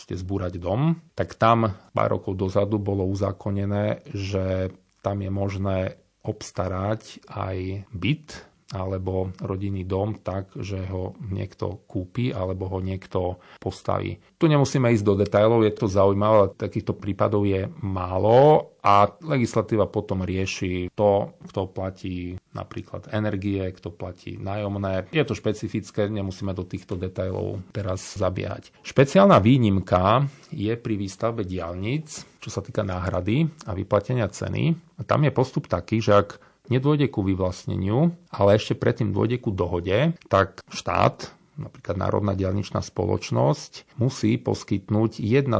[0.00, 4.72] zbúrať dom, tak tam pár rokov dozadu bolo uzákonené, že
[5.04, 5.78] tam je možné
[6.24, 14.18] obstarať aj byt alebo rodinný dom tak, že ho niekto kúpi alebo ho niekto postaví.
[14.34, 19.88] Tu nemusíme ísť do detajlov, je to zaujímavé, ale takýchto prípadov je málo a legislatíva
[19.88, 25.08] potom rieši to, kto platí napríklad energie, kto platí nájomné.
[25.08, 28.76] Je to špecifické, nemusíme do týchto detajlov teraz zabiehať.
[28.84, 34.76] Špeciálna výnimka je pri výstavbe diálnic, čo sa týka náhrady a vyplatenia ceny.
[35.00, 36.36] A tam je postup taký, že ak
[36.68, 43.98] nedôjde ku vyvlastneniu, ale ešte predtým dôjde ku dohode, tak štát, napríklad Národná dialničná spoločnosť,
[44.00, 45.50] musí poskytnúť 1,2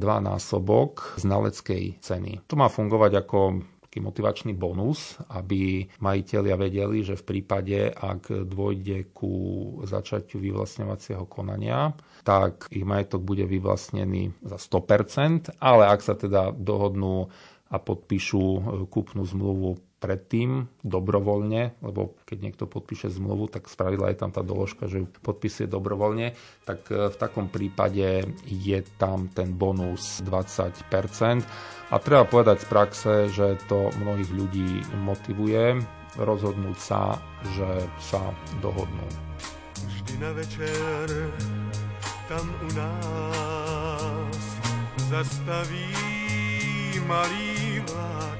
[0.00, 2.46] násobok znaleckej ceny.
[2.46, 3.38] To má fungovať ako
[3.90, 9.34] taký motivačný bonus, aby majiteľia vedeli, že v prípade, ak dôjde ku
[9.82, 11.90] začatiu vyvlastňovacieho konania,
[12.22, 17.34] tak ich majetok bude vyvlastnený za 100%, ale ak sa teda dohodnú
[17.66, 18.42] a podpíšu
[18.86, 24.88] kúpnu zmluvu predtým dobrovoľne, lebo keď niekto podpíše zmluvu, tak spravidla je tam tá doložka,
[24.88, 26.32] že ju podpisuje dobrovoľne,
[26.64, 31.44] tak e, v takom prípade je tam ten bonus 20%.
[31.92, 34.70] A treba povedať z praxe, že to mnohých ľudí
[35.04, 35.84] motivuje
[36.16, 37.20] rozhodnúť sa,
[37.54, 38.32] že sa
[38.64, 39.06] dohodnú.
[39.84, 41.06] Vždy na večer
[42.26, 44.42] tam u nás
[45.10, 45.92] zastaví
[47.10, 48.39] malý vlak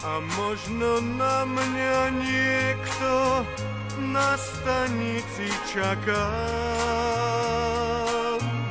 [0.00, 3.12] a možno na mňa niekto
[4.08, 6.26] na stanici čaká.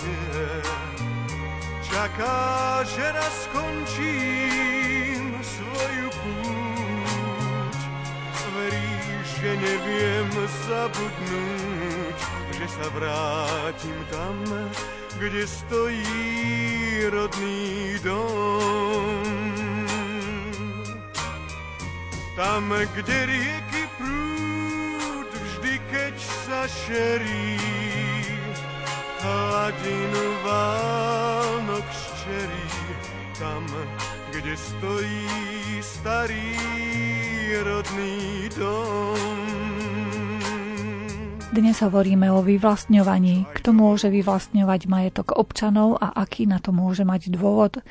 [0.02, 0.50] Nie.
[1.86, 2.38] Čaká,
[2.82, 7.80] že raz skončím svoju púť.
[8.50, 10.30] Veríš, že neviem
[10.66, 12.18] zabudnúť,
[12.58, 14.36] že sa vrátim tam,
[15.22, 19.49] kde stojí rodný dom.
[22.40, 26.16] Tam, kde rieky prúd vždy, keď
[26.48, 27.60] sa šerí,
[29.20, 32.68] hladinu Vánok ščerí.
[33.36, 33.68] Tam,
[34.32, 35.28] kde stojí
[35.84, 36.56] starý
[37.60, 39.69] rodný dom.
[41.60, 43.44] Dnes hovoríme o vyvlastňovaní.
[43.52, 47.84] Kto môže vyvlastňovať majetok občanov a aký na to môže mať dôvod?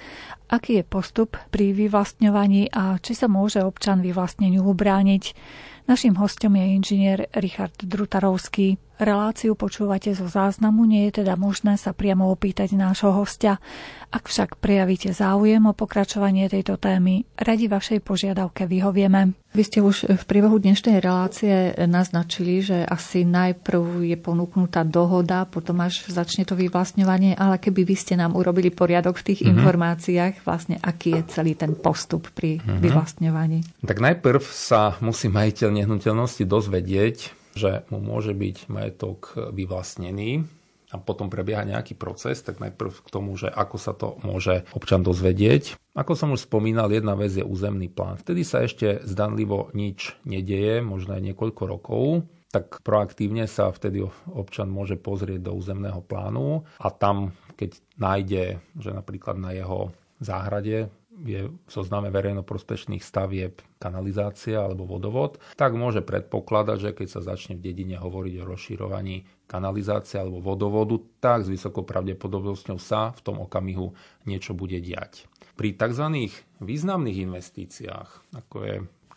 [0.49, 5.37] Aký je postup pri vyvlastňovaní a či sa môže občan vyvlastneniu ubrániť?
[5.85, 8.81] Naším hostom je inžinier Richard Drutarovský.
[8.99, 13.63] Reláciu počúvate zo záznamu, nie je teda možné sa priamo opýtať nášho hostia.
[14.11, 19.39] Ak však prejavíte záujem o pokračovanie tejto témy, radi vašej požiadavke vyhovieme.
[19.55, 25.79] Vy ste už v priebehu dnešnej relácie naznačili, že asi najprv je ponúknutá dohoda, potom
[25.79, 29.55] až začne to vyvlastňovanie, ale keby vy ste nám urobili poriadok v tých mm-hmm.
[29.63, 32.83] informáciách, vlastne aký je celý ten postup pri mm-hmm.
[32.83, 33.59] vyvlastňovaní.
[33.87, 40.47] Tak najprv sa musí majiteľ nehnuteľnosti dozvedieť, že mu môže byť majetok vyvlastnený
[40.89, 45.05] a potom prebieha nejaký proces, tak najprv k tomu, že ako sa to môže občan
[45.05, 45.77] dozvedieť.
[45.93, 48.17] Ako som už spomínal, jedna vec je územný plán.
[48.17, 54.01] Vtedy sa ešte zdanlivo nič nedieje, možno aj niekoľko rokov, tak proaktívne sa vtedy
[54.33, 58.45] občan môže pozrieť do územného plánu a tam, keď nájde,
[58.81, 59.93] že napríklad na jeho
[60.25, 60.89] záhrade
[61.25, 67.59] je v zozname verejnoprospešných stavieb kanalizácia alebo vodovod, tak môže predpokladať, že keď sa začne
[67.59, 73.43] v dedine hovoriť o rozširovaní kanalizácie alebo vodovodu, tak s vysokou pravdepodobnosťou sa v tom
[73.43, 73.95] okamihu
[74.29, 75.27] niečo bude diať.
[75.59, 76.31] Pri tzv.
[76.63, 78.77] významných investíciách, ako je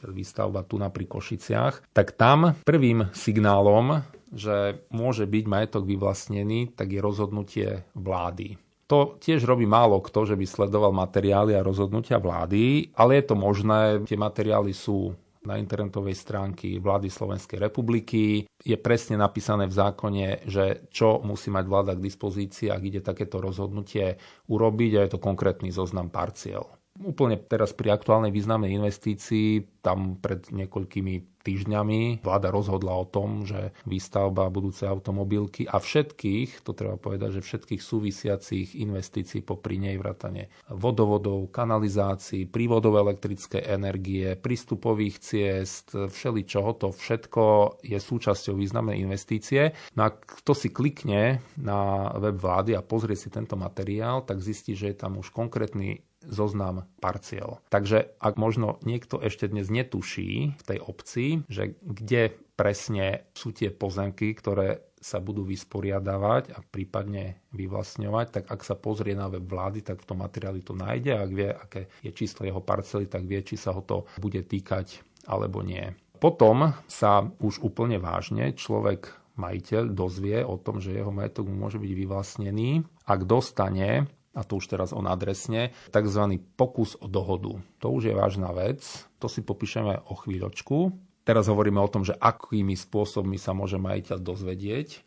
[0.09, 4.01] výstavba tu na pri Košiciach, tak tam prvým signálom,
[4.33, 8.57] že môže byť majetok vyvlastnený, tak je rozhodnutie vlády.
[8.91, 13.35] To tiež robí málo kto, že by sledoval materiály a rozhodnutia vlády, ale je to
[13.39, 14.03] možné.
[14.03, 15.15] Tie materiály sú
[15.47, 18.45] na internetovej stránky vlády Slovenskej republiky.
[18.59, 23.39] Je presne napísané v zákone, že čo musí mať vláda k dispozícii, ak ide takéto
[23.39, 24.19] rozhodnutie
[24.51, 26.80] urobiť a je to konkrétny zoznam parciel.
[27.01, 33.73] Úplne teraz pri aktuálnej významnej investícii, tam pred niekoľkými týždňami vláda rozhodla o tom, že
[33.89, 40.53] výstavba budúcej automobilky a všetkých, to treba povedať, že všetkých súvisiacich investícií popri nej vrátane
[40.69, 47.43] vodovodov, kanalizácií, prívodov elektrické energie, prístupových ciest, všeličoho, to všetko
[47.81, 49.73] je súčasťou významnej investície.
[49.97, 54.77] No a kto si klikne na web vlády a pozrie si tento materiál, tak zistí,
[54.77, 57.59] že je tam už konkrétny zoznam parciel.
[57.73, 63.73] Takže ak možno niekto ešte dnes netuší v tej obci, že kde presne sú tie
[63.73, 69.81] pozemky, ktoré sa budú vysporiadavať a prípadne vyvlastňovať, tak ak sa pozrie na web vlády,
[69.81, 71.11] tak v tom materiáli to nájde.
[71.17, 75.01] Ak vie, aké je číslo jeho parcely, tak vie, či sa ho to bude týkať
[75.25, 75.89] alebo nie.
[76.21, 79.09] Potom sa už úplne vážne človek
[79.41, 84.71] majiteľ dozvie o tom, že jeho majetok môže byť vyvlastnený, ak dostane a to už
[84.71, 86.23] teraz on adresne, tzv.
[86.55, 87.59] pokus o dohodu.
[87.83, 88.83] To už je vážna vec,
[89.19, 90.95] to si popíšeme o chvíľočku.
[91.21, 94.87] Teraz hovoríme o tom, že akými spôsobmi sa môže majiteľ dozvedieť.
[94.89, 94.99] E,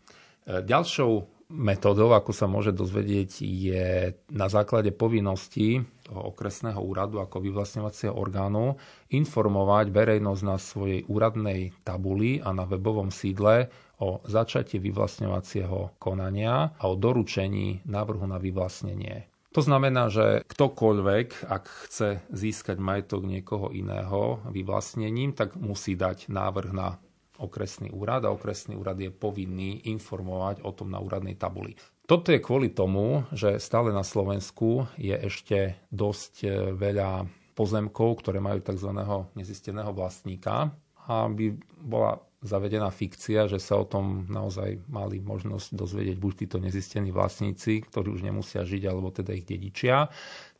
[0.62, 1.12] ďalšou
[1.50, 8.76] metodou, ako sa môže dozvedieť, je na základe povinnosti toho okresného úradu ako vyvlastňovacieho orgánu
[9.12, 13.68] informovať verejnosť na svojej úradnej tabuli a na webovom sídle
[14.00, 19.30] o začatí vyvlastňovacieho konania a o doručení návrhu na vyvlastnenie.
[19.54, 26.74] To znamená, že ktokoľvek, ak chce získať majetok niekoho iného vyvlastnením, tak musí dať návrh
[26.74, 26.98] na
[27.38, 31.78] okresný úrad a okresný úrad je povinný informovať o tom na úradnej tabuli.
[32.04, 37.24] Toto je kvôli tomu, že stále na Slovensku je ešte dosť e, veľa
[37.57, 38.90] pozemkov, ktoré majú tzv.
[39.38, 40.74] nezisteného vlastníka
[41.09, 46.57] a by bola zavedená fikcia, že sa o tom naozaj mali možnosť dozvedieť buď títo
[46.61, 50.12] nezistení vlastníci, ktorí už nemusia žiť, alebo teda ich dedičia,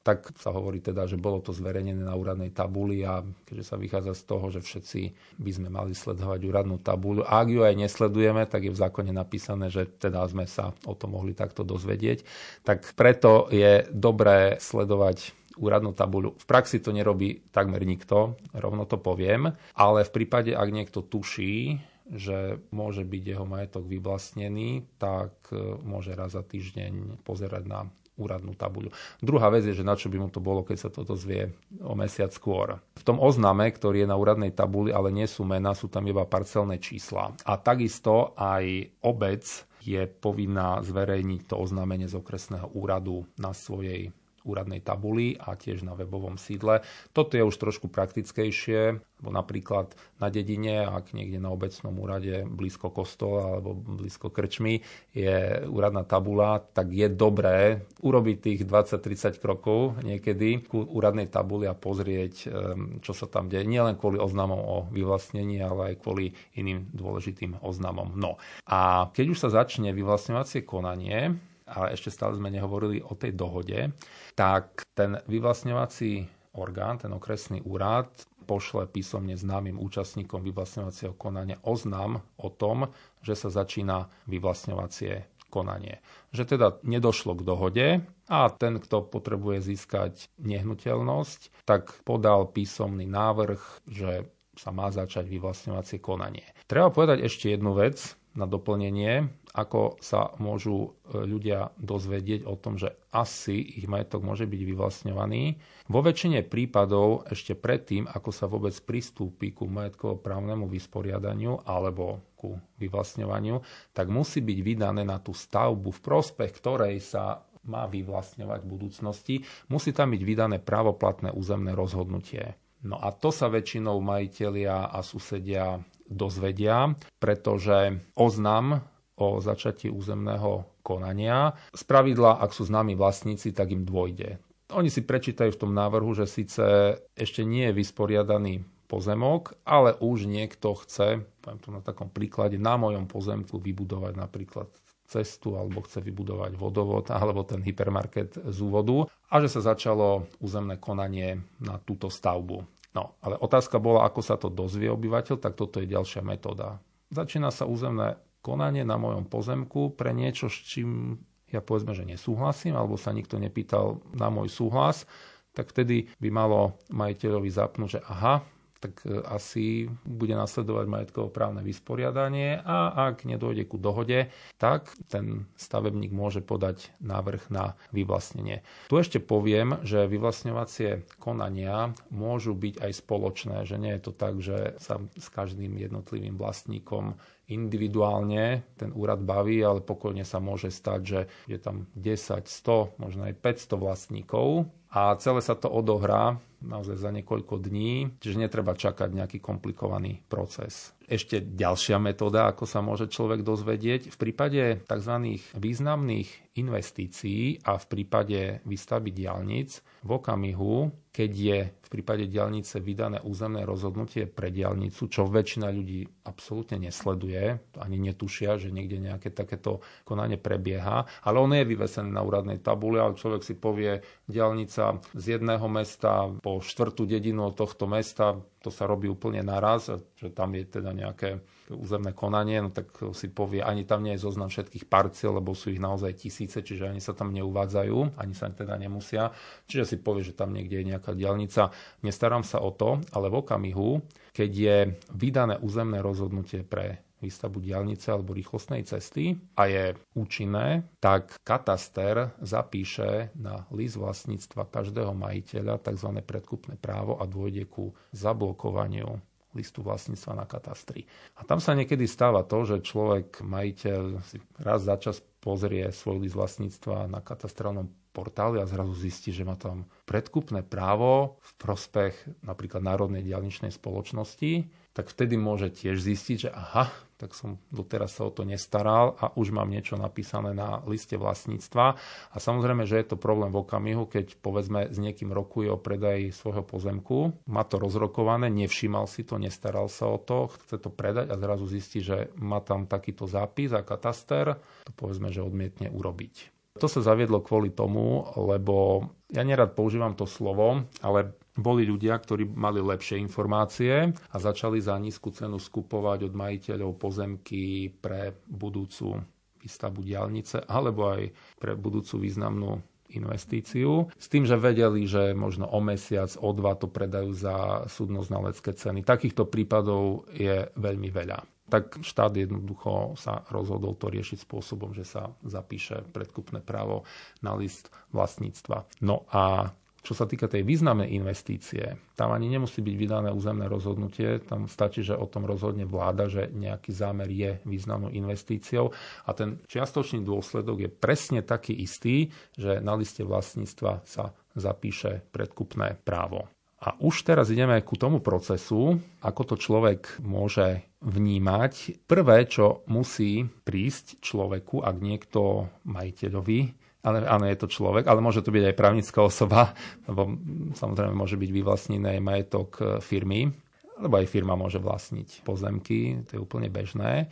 [0.05, 4.12] tak sa hovorí teda, že bolo to zverejnené na úradnej tabuli a keďže sa vychádza
[4.12, 5.01] z toho, že všetci
[5.40, 7.25] by sme mali sledovať úradnú tabuľu.
[7.25, 10.92] A ak ju aj nesledujeme, tak je v zákone napísané, že teda sme sa o
[10.92, 12.20] tom mohli takto dozvedieť.
[12.68, 16.35] Tak preto je dobré sledovať úradnú tabuľu.
[16.38, 21.79] V praxi to nerobí takmer nikto, rovno to poviem, ale v prípade, ak niekto tuší,
[22.05, 28.55] že môže byť jeho majetok vyvlastnený, tak e, môže raz za týždeň pozerať na úradnú
[28.55, 28.95] tabuľu.
[29.19, 31.51] Druhá vec je, že na čo by mu to bolo, keď sa toto zvie
[31.83, 32.79] o mesiac skôr.
[32.95, 36.23] V tom ozname, ktorý je na úradnej tabuli, ale nie sú mená, sú tam iba
[36.23, 37.35] parcelné čísla.
[37.43, 39.43] A takisto aj obec
[39.85, 44.14] je povinná zverejniť to oznámenie z okresného úradu na svojej
[44.45, 46.85] úradnej tabuli a tiež na webovom sídle.
[47.17, 52.93] Toto je už trošku praktickejšie, lebo napríklad na dedine, ak niekde na obecnom úrade blízko
[52.93, 54.85] kostola alebo blízko krčmy
[55.17, 61.73] je úradná tabula, tak je dobré urobiť tých 20-30 krokov niekedy ku úradnej tabuli a
[61.73, 63.65] pozrieť, ehm, čo sa tam deje.
[63.65, 68.13] Nielen kvôli oznamom o vyvlastnení, ale aj kvôli iným dôležitým oznamom.
[68.13, 68.37] No
[68.69, 73.92] a keď už sa začne vyvlastňovacie konanie, ale ešte stále sme nehovorili o tej dohode,
[74.37, 78.09] tak ten vyvlastňovací orgán, ten okresný úrad,
[78.44, 82.92] pošle písomne známym účastníkom vyvlastňovacieho konania oznam o tom,
[83.24, 86.03] že sa začína vyvlastňovacie konanie.
[86.35, 87.87] Že teda nedošlo k dohode
[88.27, 95.98] a ten, kto potrebuje získať nehnuteľnosť, tak podal písomný návrh, že sa má začať vyvlastňovacie
[95.98, 96.46] konanie.
[96.66, 102.75] Treba povedať ešte jednu vec, na doplnenie, ako sa môžu e, ľudia dozvedieť o tom,
[102.75, 105.42] že asi ich majetok môže byť vyvlastňovaný.
[105.87, 113.62] Vo väčšine prípadov ešte predtým, ako sa vôbec pristúpi ku majetkovo-právnemu vysporiadaniu alebo ku vyvlastňovaniu,
[113.94, 119.35] tak musí byť vydané na tú stavbu, v prospech ktorej sa má vyvlastňovať v budúcnosti,
[119.73, 122.59] musí tam byť vydané právoplatné územné rozhodnutie.
[122.85, 131.55] No a to sa väčšinou majiteľia a susedia dozvedia, pretože oznam o začatí územného konania.
[131.73, 134.43] Z pravidla, ak sú známi vlastníci, tak im dôjde.
[134.75, 140.29] Oni si prečítajú v tom návrhu, že síce ešte nie je vysporiadaný pozemok, ale už
[140.29, 144.69] niekto chce, poviem to na takom príklade, na mojom pozemku vybudovať napríklad
[145.05, 150.81] cestu alebo chce vybudovať vodovod alebo ten hypermarket z úvodu a že sa začalo územné
[150.81, 152.64] konanie na túto stavbu.
[152.95, 156.79] No, ale otázka bola, ako sa to dozvie obyvateľ, tak toto je ďalšia metóda.
[157.11, 161.19] Začína sa územné konanie na mojom pozemku pre niečo, s čím
[161.51, 165.07] ja povedzme, že nesúhlasím, alebo sa nikto nepýtal na môj súhlas,
[165.55, 168.42] tak vtedy by malo majiteľovi zapnúť, že aha,
[168.85, 174.29] tak e, asi bude nasledovať majetkovo-právne vysporiadanie a ak nedôjde ku dohode,
[174.61, 178.61] tak ten stavebník môže podať návrh na vyvlastnenie.
[178.93, 184.45] Tu ešte poviem, že vyvlastňovacie konania môžu byť aj spoločné, že nie je to tak,
[184.45, 187.17] že sa s každým jednotlivým vlastníkom
[187.49, 193.29] individuálne ten úrad baví, ale pokojne sa môže stať, že je tam 10, 100, možno
[193.29, 199.13] aj 500 vlastníkov a celé sa to odohrá naozaj za niekoľko dní, čiže netreba čakať
[199.13, 200.97] nejaký komplikovaný proces.
[201.05, 204.09] Ešte ďalšia metóda, ako sa môže človek dozvedieť.
[204.09, 205.15] V prípade tzv.
[205.53, 213.23] významných investícií a v prípade výstavby diálnic v okamihu, keď je v prípade diálnice vydané
[213.23, 219.83] územné rozhodnutie pre diálnicu, čo väčšina ľudí absolútne nesleduje, ani netušia, že niekde nejaké takéto
[220.02, 225.38] konanie prebieha, ale on je vyvesený na úradnej tabule, ale človek si povie, diálnica z
[225.38, 230.55] jedného mesta po štvrtú dedinu od tohto mesta, to sa robí úplne naraz, že tam
[230.55, 231.42] je teda nejaké
[231.73, 235.73] územné konanie, no tak si povie, ani tam nie je zoznam všetkých parciel, lebo sú
[235.73, 239.33] ich naozaj tisíce, čiže ani sa tam neuvádzajú, ani sa teda nemusia.
[239.65, 241.73] Čiže si povie, že tam niekde je nejaká diálnica.
[242.04, 243.90] Nestarám sa o to, ale v okamihu,
[244.37, 244.77] keď je
[245.17, 253.33] vydané územné rozhodnutie pre výstavbu diálnice alebo rýchlostnej cesty a je účinné, tak kataster zapíše
[253.40, 256.21] na list vlastníctva každého majiteľa tzv.
[256.21, 259.17] predkupné právo a dôjde ku zablokovaniu
[259.55, 261.07] listu vlastníctva na katastri.
[261.38, 266.21] A tam sa niekedy stáva to, že človek, majiteľ si raz za čas pozrie svoj
[266.21, 272.15] list vlastníctva na katastrálnom portáli a zrazu zistí, že má tam predkupné právo v prospech
[272.46, 278.27] napríklad Národnej dialničnej spoločnosti, tak vtedy môže tiež zistiť, že aha, tak som doteraz sa
[278.27, 281.85] o to nestaral a už mám niečo napísané na liste vlastníctva.
[282.31, 286.31] A samozrejme, že je to problém v okamihu, keď povedzme s niekým rokuje o predaji
[286.31, 291.31] svojho pozemku, má to rozrokované, nevšímal si to, nestaral sa o to, chce to predať
[291.31, 296.55] a zrazu zistí, že má tam takýto zápis a kataster, to povedzme, že odmietne urobiť.
[296.83, 302.50] To sa zaviedlo kvôli tomu, lebo ja nerad používam to slovo, ale boli ľudia, ktorí
[302.50, 309.23] mali lepšie informácie a začali za nízku cenu skupovať od majiteľov pozemky pre budúcu
[309.63, 312.83] výstavbu diálnice alebo aj pre budúcu významnú
[313.15, 314.11] investíciu.
[314.19, 319.07] S tým, že vedeli, že možno o mesiac, o dva to predajú za súdnoznalecké ceny.
[319.07, 325.33] Takýchto prípadov je veľmi veľa tak štát jednoducho sa rozhodol to riešiť spôsobom, že sa
[325.48, 327.09] zapíše predkupné právo
[327.40, 328.85] na list vlastníctva.
[329.00, 329.73] No a
[330.05, 335.00] čo sa týka tej významnej investície, tam ani nemusí byť vydané územné rozhodnutie, tam stačí,
[335.00, 338.92] že o tom rozhodne vláda, že nejaký zámer je významnou investíciou
[339.25, 345.96] a ten čiastočný dôsledok je presne taký istý, že na liste vlastníctva sa zapíše predkupné
[346.05, 346.52] právo.
[346.85, 352.05] A už teraz ideme ku tomu procesu, ako to človek môže vnímať.
[352.05, 358.40] Prvé, čo musí prísť človeku, ak niekto majiteľovi ale áno, je to človek, ale môže
[358.40, 359.77] to byť aj právnická osoba,
[360.09, 360.35] lebo
[360.73, 363.52] samozrejme môže byť vyvlastnený aj majetok e, firmy,
[364.00, 367.29] lebo aj firma môže vlastniť pozemky, to je úplne bežné.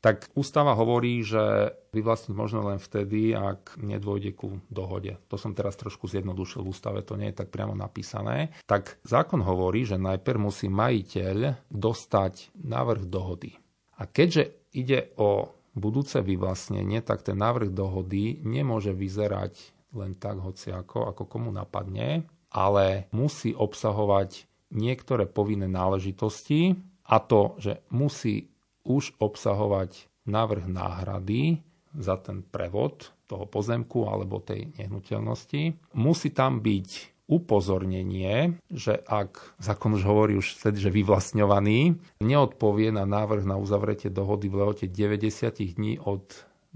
[0.00, 5.18] Tak ústava hovorí, že vyvlastniť možno len vtedy, ak nedôjde ku dohode.
[5.26, 8.54] To som teraz trošku zjednodušil v ústave, to nie je tak priamo napísané.
[8.70, 13.58] Tak zákon hovorí, že najprv musí majiteľ dostať návrh dohody.
[13.98, 21.12] A keďže ide o budúce vyvlastnenie, tak ten návrh dohody nemôže vyzerať len tak hociako,
[21.12, 26.74] ako komu napadne, ale musí obsahovať niektoré povinné náležitosti
[27.06, 28.50] a to, že musí
[28.82, 31.62] už obsahovať návrh náhrady
[31.96, 35.94] za ten prevod toho pozemku alebo tej nehnuteľnosti.
[35.96, 43.02] Musí tam byť upozornenie, že ak zákon už hovorí už vtedy, že vyvlastňovaný, neodpovie na
[43.02, 46.22] návrh na uzavretie dohody v lehote 90 dní od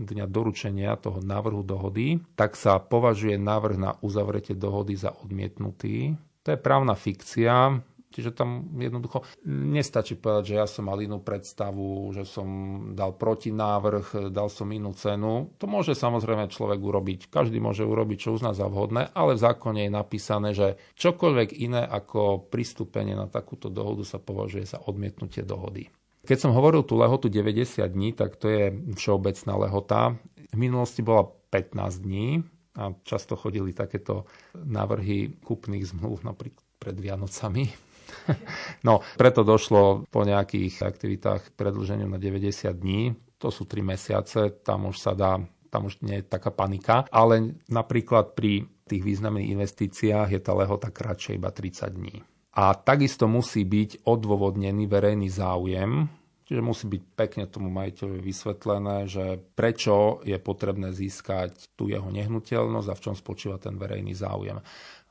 [0.00, 6.16] dňa doručenia toho návrhu dohody, tak sa považuje návrh na uzavretie dohody za odmietnutý.
[6.40, 12.10] To je právna fikcia, Čiže tam jednoducho nestačí povedať, že ja som mal inú predstavu,
[12.10, 12.48] že som
[12.90, 15.54] dal protinávrh, dal som inú cenu.
[15.62, 17.30] To môže samozrejme človek urobiť.
[17.30, 21.86] Každý môže urobiť, čo uzná za vhodné, ale v zákone je napísané, že čokoľvek iné
[21.86, 25.86] ako pristúpenie na takúto dohodu sa považuje za odmietnutie dohody.
[26.26, 30.18] Keď som hovoril tú lehotu 90 dní, tak to je všeobecná lehota.
[30.50, 32.42] V minulosti bola 15 dní
[32.74, 34.26] a často chodili takéto
[34.58, 37.89] návrhy kúpnych zmluv napríklad pred Vianocami
[38.86, 43.12] No, preto došlo po nejakých aktivitách predlženiu na 90 dní.
[43.40, 47.62] To sú 3 mesiace, tam už sa dá tam už nie je taká panika, ale
[47.70, 52.26] napríklad pri tých významných investíciách je tá lehota kratšia iba 30 dní.
[52.50, 56.10] a takisto musí byť odôvodnený verejný záujem,
[56.50, 62.88] Čiže musí byť pekne tomu majiteľovi vysvetlené, že prečo je potrebné získať tú jeho nehnuteľnosť
[62.90, 64.58] a v čom spočíva ten verejný záujem.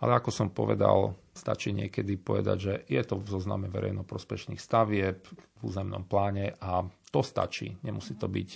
[0.03, 5.61] Ale ako som povedal, stačí niekedy povedať, že je to v zozname verejnoprospešných stavieb v
[5.63, 7.71] územnom pláne a to stačí.
[7.87, 8.49] Nemusí to byť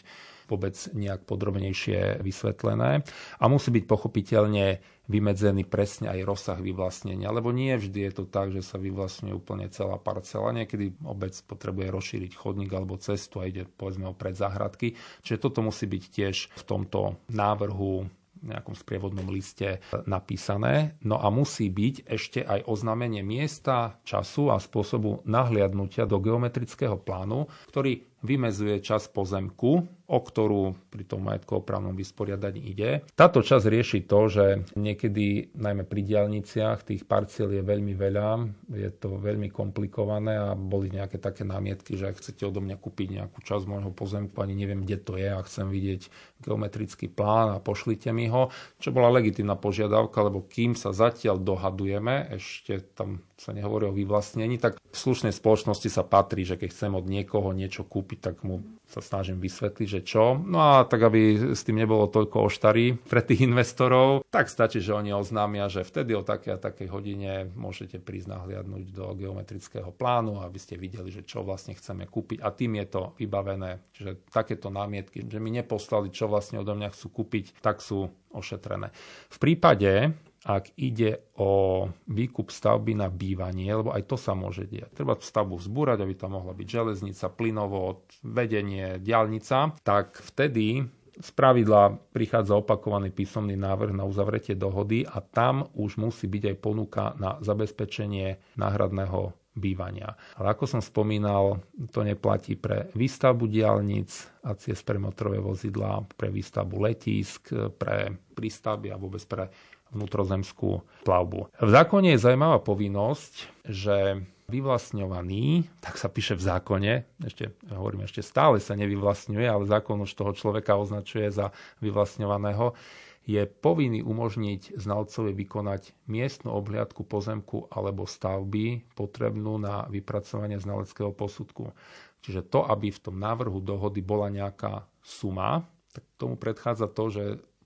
[0.53, 3.01] vôbec nejak podrobnejšie vysvetlené.
[3.41, 4.79] A musí byť pochopiteľne
[5.09, 9.67] vymedzený presne aj rozsah vyvlastnenia, lebo nie vždy je to tak, že sa vyvlastňuje úplne
[9.67, 10.55] celá parcela.
[10.55, 14.95] Niekedy obec potrebuje rozšíriť chodník alebo cestu a ide povedzme o predzahradky.
[15.25, 18.07] Čiže toto musí byť tiež v tomto návrhu
[18.43, 20.99] nejakom sprievodnom liste napísané.
[21.01, 27.47] No a musí byť ešte aj oznámenie miesta, času a spôsobu nahliadnutia do geometrického plánu,
[27.71, 33.03] ktorý vymezuje čas pozemku, o ktorú pri tom majetkoprávnom vysporiadaní ide.
[33.15, 34.45] Táto časť rieši to, že
[34.75, 38.29] niekedy, najmä pri diálniciach, tých parciel je veľmi veľa,
[38.71, 43.07] je to veľmi komplikované a boli nejaké také námietky, že ak chcete odo mňa kúpiť
[43.19, 46.11] nejakú časť môjho pozemku, ani neviem, kde to je a chcem vidieť
[46.43, 48.51] geometrický plán a pošlite mi ho,
[48.83, 54.55] čo bola legitimná požiadavka, lebo kým sa zatiaľ dohadujeme, ešte tam sa nehovorí o vyvlastnení,
[54.59, 58.61] tak v slušnej spoločnosti sa patrí, že keď chcem od niekoho niečo kúpiť, tak mu
[58.93, 60.37] sa snažím vysvetliť, že čo.
[60.37, 64.93] No a tak, aby s tým nebolo toľko oštarí pre tých investorov, tak stačí, že
[64.93, 70.45] oni oznámia, že vtedy o takej a takej hodine môžete prísť nahliadnúť do geometrického plánu,
[70.45, 73.81] aby ste videli, že čo vlastne chceme kúpiť a tým je to vybavené.
[73.97, 78.93] Čiže takéto námietky, že mi neposlali, čo vlastne odo mňa chcú kúpiť, tak sú ošetrené.
[79.33, 84.91] V prípade, ak ide o výkup stavby na bývanie, lebo aj to sa môže diať.
[84.91, 90.83] Treba stavbu vzbúrať, aby tam mohla byť železnica, plynovod, vedenie, diálnica, tak vtedy
[91.13, 96.57] z pravidla prichádza opakovaný písomný návrh na uzavretie dohody a tam už musí byť aj
[96.57, 100.17] ponuka na zabezpečenie náhradného bývania.
[100.41, 101.61] Ale ako som spomínal,
[101.93, 104.09] to neplatí pre výstavbu diálnic
[104.41, 109.53] a ciest pre motorové vozidlá, pre výstavbu letísk, pre prístavby a vôbec pre
[109.93, 111.53] vnútrozemskú plavbu.
[111.53, 118.21] V zákone je zaujímavá povinnosť, že vyvlastňovaný, tak sa píše v zákone, ešte hovorím, ešte
[118.21, 122.75] stále sa nevyvlastňuje, ale zákon už toho človeka označuje za vyvlastňovaného,
[123.23, 131.71] je povinný umožniť znalcovi vykonať miestnu obhliadku pozemku alebo stavby potrebnú na vypracovanie znaleckého posudku.
[132.19, 135.63] Čiže to, aby v tom návrhu dohody bola nejaká suma,
[135.95, 137.23] tak tomu predchádza to, že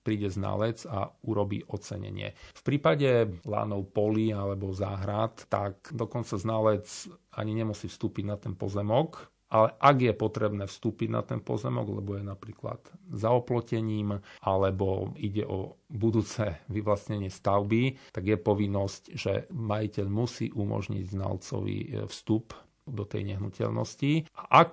[0.08, 2.32] príde znalec a urobí ocenenie.
[2.56, 6.88] V prípade lánov polí alebo záhrad, tak dokonca znalec
[7.36, 12.16] ani nemusí vstúpiť na ten pozemok, ale ak je potrebné vstúpiť na ten pozemok, lebo
[12.16, 12.80] je napríklad
[13.12, 21.04] za oplotením, alebo ide o budúce vyvlastnenie stavby, tak je povinnosť, že majiteľ musí umožniť
[21.04, 22.56] znalcovi e, vstup
[22.88, 24.32] do tej nehnuteľnosti.
[24.32, 24.72] A ak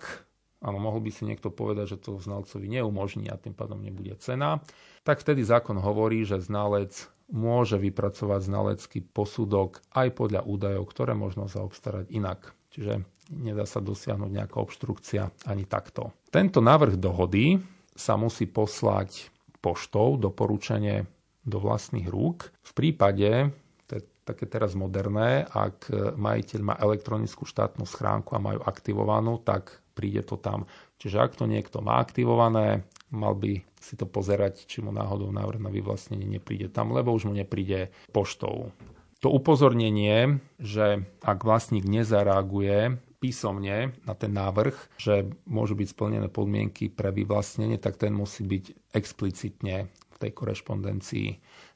[0.65, 4.65] Áno, mohol by si niekto povedať, že to znalcovi neumožní a tým pádom nebude cena
[5.05, 6.91] tak vtedy zákon hovorí, že znalec
[7.29, 12.57] môže vypracovať znalecký posudok aj podľa údajov, ktoré možno zaobstarať inak.
[12.73, 16.09] Čiže nedá sa dosiahnuť nejaká obštrukcia ani takto.
[16.33, 17.61] Tento návrh dohody
[17.93, 19.29] sa musí poslať
[19.61, 21.05] poštou doporučenie
[21.45, 22.49] do vlastných rúk.
[22.65, 23.53] V prípade,
[23.85, 29.84] to je také teraz moderné, ak majiteľ má elektronickú štátnu schránku a majú aktivovanú, tak
[29.95, 30.67] príde to tam.
[30.99, 32.83] Čiže ak to niekto má aktivované,
[33.15, 37.31] mal by si to pozerať, či mu náhodou návrh na vyvlastnenie nepríde tam, lebo už
[37.31, 38.75] mu nepríde poštou.
[39.23, 46.93] To upozornenie, že ak vlastník nezareaguje písomne na ten návrh, že môžu byť splnené podmienky
[46.93, 49.89] pre vyvlastnenie, tak ten musí byť explicitne
[50.25, 51.29] tej korešpondencii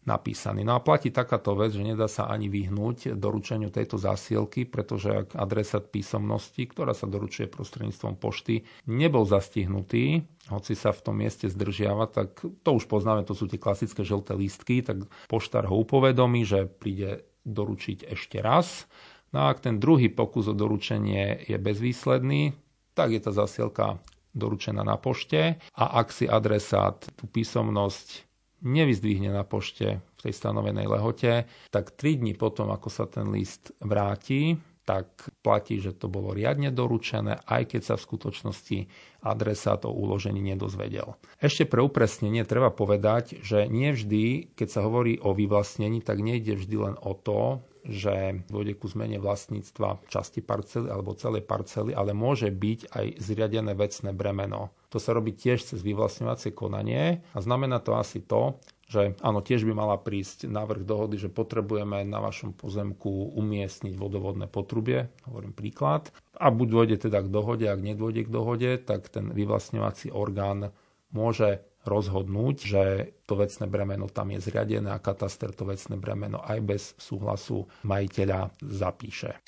[0.10, 0.66] napísaný.
[0.66, 5.38] No a platí takáto vec, že nedá sa ani vyhnúť doručeniu tejto zásielky, pretože ak
[5.38, 12.10] adresát písomnosti, ktorá sa doručuje prostredníctvom pošty, nebol zastihnutý, hoci sa v tom mieste zdržiava,
[12.10, 16.66] tak to už poznáme, to sú tie klasické žlté lístky, tak poštár ho upovedomí, že
[16.66, 18.90] príde doručiť ešte raz.
[19.30, 22.58] No a ak ten druhý pokus o doručenie je bezvýsledný,
[22.98, 24.02] tak je tá zasielka
[24.34, 28.29] doručená na pošte a ak si adresát tú písomnosť
[28.62, 33.72] nevyzdvihne na pošte v tej stanovenej lehote, tak 3 dní potom, ako sa ten list
[33.80, 38.78] vráti, tak platí, že to bolo riadne doručené, aj keď sa v skutočnosti
[39.22, 41.14] adresát o uložení nedozvedel.
[41.38, 46.58] Ešte pre upresnenie treba povedať, že nie vždy, keď sa hovorí o vyvlastnení, tak nejde
[46.58, 52.12] vždy len o to, že dôjde ku zmene vlastníctva časti parcely alebo celej parcely, ale
[52.12, 54.74] môže byť aj zriadené vecné bremeno.
[54.90, 58.58] To sa robí tiež cez vyvlastňovacie konanie a znamená to asi to,
[58.90, 64.50] že áno, tiež by mala prísť návrh dohody, že potrebujeme na vašom pozemku umiestniť vodovodné
[64.50, 69.30] potrubie, hovorím príklad, a buď dôjde teda k dohode, ak nedôjde k dohode, tak ten
[69.30, 70.74] vyvlastňovací orgán
[71.14, 72.84] môže rozhodnúť, že
[73.26, 78.54] to vecné bremeno tam je zriadené a kataster to vecné bremeno aj bez súhlasu majiteľa
[78.62, 79.42] zapíše.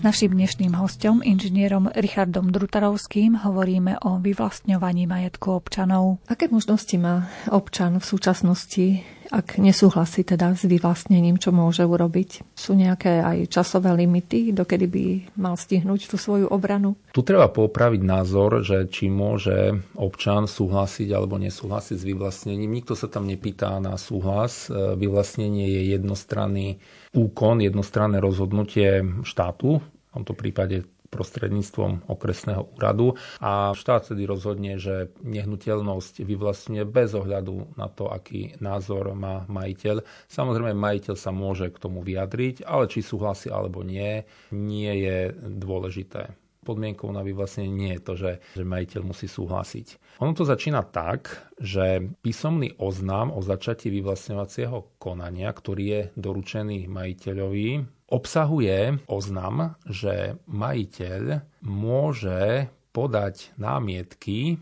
[0.00, 6.24] našim dnešným hostom, inžinierom Richardom Drutarovským, hovoríme o vyvlastňovaní majetku občanov.
[6.24, 12.58] Aké možnosti má občan v súčasnosti ak nesúhlasí teda s vyvlastnením, čo môže urobiť?
[12.58, 15.04] Sú nejaké aj časové limity, dokedy by
[15.38, 16.98] mal stihnúť tú svoju obranu?
[17.14, 22.74] Tu treba popraviť názor, že či môže občan súhlasiť alebo nesúhlasiť s vyvlastnením.
[22.74, 24.66] Nikto sa tam nepýta na súhlas.
[24.74, 26.82] Vyvlastnenie je jednostranný
[27.14, 35.10] úkon, jednostranné rozhodnutie štátu, v tomto prípade prostredníctvom okresného úradu a štát tedy rozhodne, že
[35.26, 40.06] nehnuteľnosť vyvlastňuje bez ohľadu na to, aký názor má majiteľ.
[40.30, 44.22] Samozrejme, majiteľ sa môže k tomu vyjadriť, ale či súhlasí alebo nie,
[44.54, 46.30] nie je dôležité
[46.64, 50.20] podmienkou na vyvlastnenie nie je to, že, že majiteľ musí súhlasiť.
[50.20, 57.68] Ono to začína tak, že písomný oznám o začatí vyvlastňovacieho konania, ktorý je doručený majiteľovi,
[58.10, 61.22] obsahuje oznam, že majiteľ
[61.64, 64.58] môže podať námietky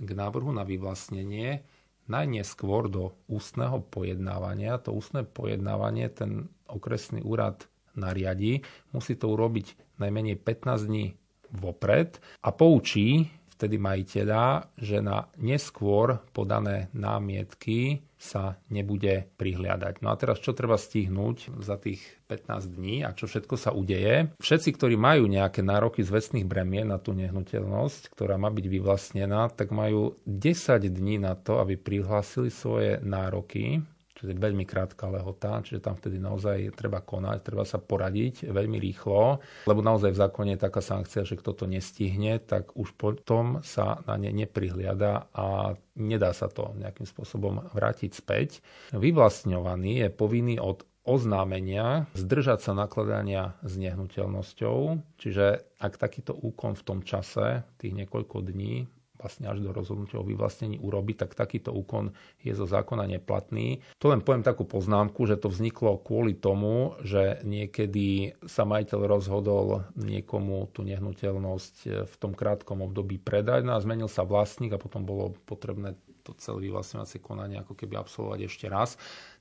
[0.00, 1.64] k návrhu na vyvlastnenie
[2.10, 4.82] najneskôr do ústneho pojednávania.
[4.82, 8.66] To ústne pojednávanie ten okresný úrad nariadi.
[8.90, 11.19] Musí to urobiť najmenej 15 dní
[11.54, 13.28] vopred a poučí
[13.60, 20.00] vtedy majiteľa, že na neskôr podané námietky sa nebude prihliadať.
[20.00, 22.00] No a teraz čo treba stihnúť za tých
[22.32, 24.32] 15 dní a čo všetko sa udeje?
[24.40, 29.52] Všetci, ktorí majú nejaké nároky z vecných bremien na tú nehnuteľnosť, ktorá má byť vyvlastnená,
[29.52, 33.84] tak majú 10 dní na to, aby prihlásili svoje nároky
[34.20, 39.40] čiže veľmi krátka lehota, čiže tam vtedy naozaj treba konať, treba sa poradiť veľmi rýchlo,
[39.64, 44.04] lebo naozaj v zákone je taká sankcia, že kto to nestihne, tak už potom sa
[44.04, 48.60] na ne neprihliada a nedá sa to nejakým spôsobom vrátiť späť.
[48.92, 54.78] Vyvlastňovaný je povinný od oznámenia zdržať sa nakladania s nehnuteľnosťou,
[55.16, 58.84] čiže ak takýto úkon v tom čase, tých niekoľko dní,
[59.20, 63.84] vlastne až do rozhodnutia o vyvlastnení urobiť, tak takýto úkon je zo zákona neplatný.
[64.00, 69.84] To len poviem takú poznámku, že to vzniklo kvôli tomu, že niekedy sa majiteľ rozhodol
[69.94, 75.04] niekomu tú nehnuteľnosť v tom krátkom období predať no a zmenil sa vlastník a potom
[75.04, 79.00] bolo potrebné to celé vyvlastňovacie konanie ako keby absolvovať ešte raz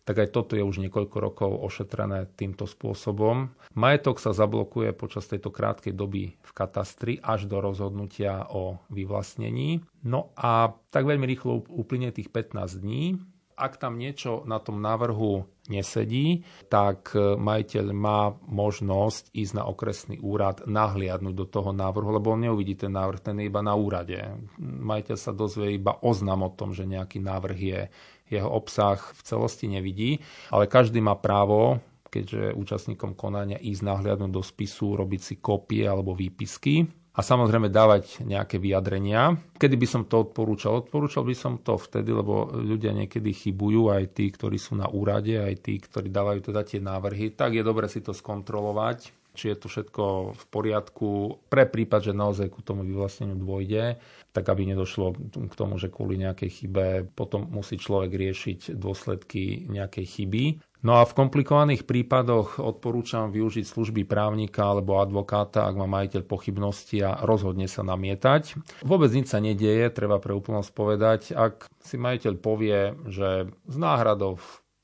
[0.09, 3.53] tak aj toto je už niekoľko rokov ošetrené týmto spôsobom.
[3.77, 9.85] Majetok sa zablokuje počas tejto krátkej doby v katastri až do rozhodnutia o vyvlastnení.
[10.01, 13.21] No a tak veľmi rýchlo uplynie tých 15 dní.
[13.53, 16.41] Ak tam niečo na tom návrhu nesedí,
[16.73, 22.73] tak majiteľ má možnosť ísť na okresný úrad, nahliadnúť do toho návrhu, lebo on neuvidí
[22.73, 24.15] ten návrh, ten je iba na úrade.
[24.63, 27.81] Majiteľ sa dozvie iba oznam o tom, že nejaký návrh je,
[28.29, 30.21] jeho obsah v celosti nevidí,
[30.53, 36.17] ale každý má právo keďže účastníkom konania ísť nahliadnúť do spisu, robiť si kopie alebo
[36.17, 39.37] výpisky a samozrejme dávať nejaké vyjadrenia.
[39.57, 40.81] Kedy by som to odporúčal?
[40.81, 45.37] Odporúčal by som to vtedy, lebo ľudia niekedy chybujú, aj tí, ktorí sú na úrade,
[45.37, 49.57] aj tí, ktorí dávajú teda tie návrhy, tak je dobre si to skontrolovať či je
[49.61, 51.09] to všetko v poriadku
[51.47, 53.95] pre prípad, že naozaj ku tomu vyvlastneniu dôjde,
[54.31, 55.17] tak aby nedošlo
[55.49, 60.43] k tomu, že kvôli nejakej chybe potom musí človek riešiť dôsledky nejakej chyby.
[60.79, 67.03] No a v komplikovaných prípadoch odporúčam využiť služby právnika alebo advokáta, ak má majiteľ pochybnosti
[67.03, 68.55] a rozhodne sa namietať.
[68.87, 71.21] Vôbec nič sa nedieje, treba pre úplnosť povedať.
[71.35, 74.39] Ak si majiteľ povie, že z náhradov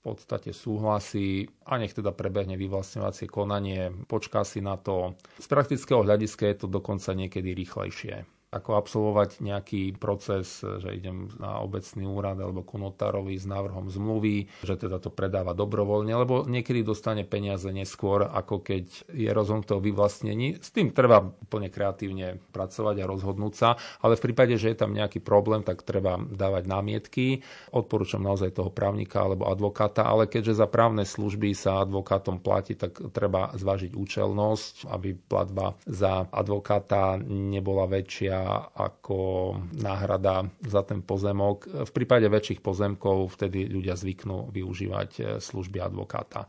[0.06, 5.18] podstate súhlasí a nech teda prebehne vyvlastňovacie konanie, počká si na to.
[5.42, 11.60] Z praktického hľadiska je to dokonca niekedy rýchlejšie ako absolvovať nejaký proces, že idem na
[11.60, 16.88] obecný úrad alebo ku notárovi s návrhom zmluvy, že teda to predáva dobrovoľne, lebo niekedy
[16.88, 20.64] dostane peniaze neskôr, ako keď je rozhodnuté o vyvlastnení.
[20.64, 24.96] S tým treba úplne kreatívne pracovať a rozhodnúť sa, ale v prípade, že je tam
[24.96, 27.44] nejaký problém, tak treba dávať námietky.
[27.76, 33.02] Odporúčam naozaj toho právnika alebo advokáta, ale keďže za právne služby sa advokátom platí, tak
[33.12, 39.20] treba zvážiť účelnosť, aby platba za advokáta nebola väčšia ako
[39.76, 41.90] náhrada za ten pozemok.
[41.90, 46.48] V prípade väčších pozemkov vtedy ľudia zvyknú využívať e, služby advokáta.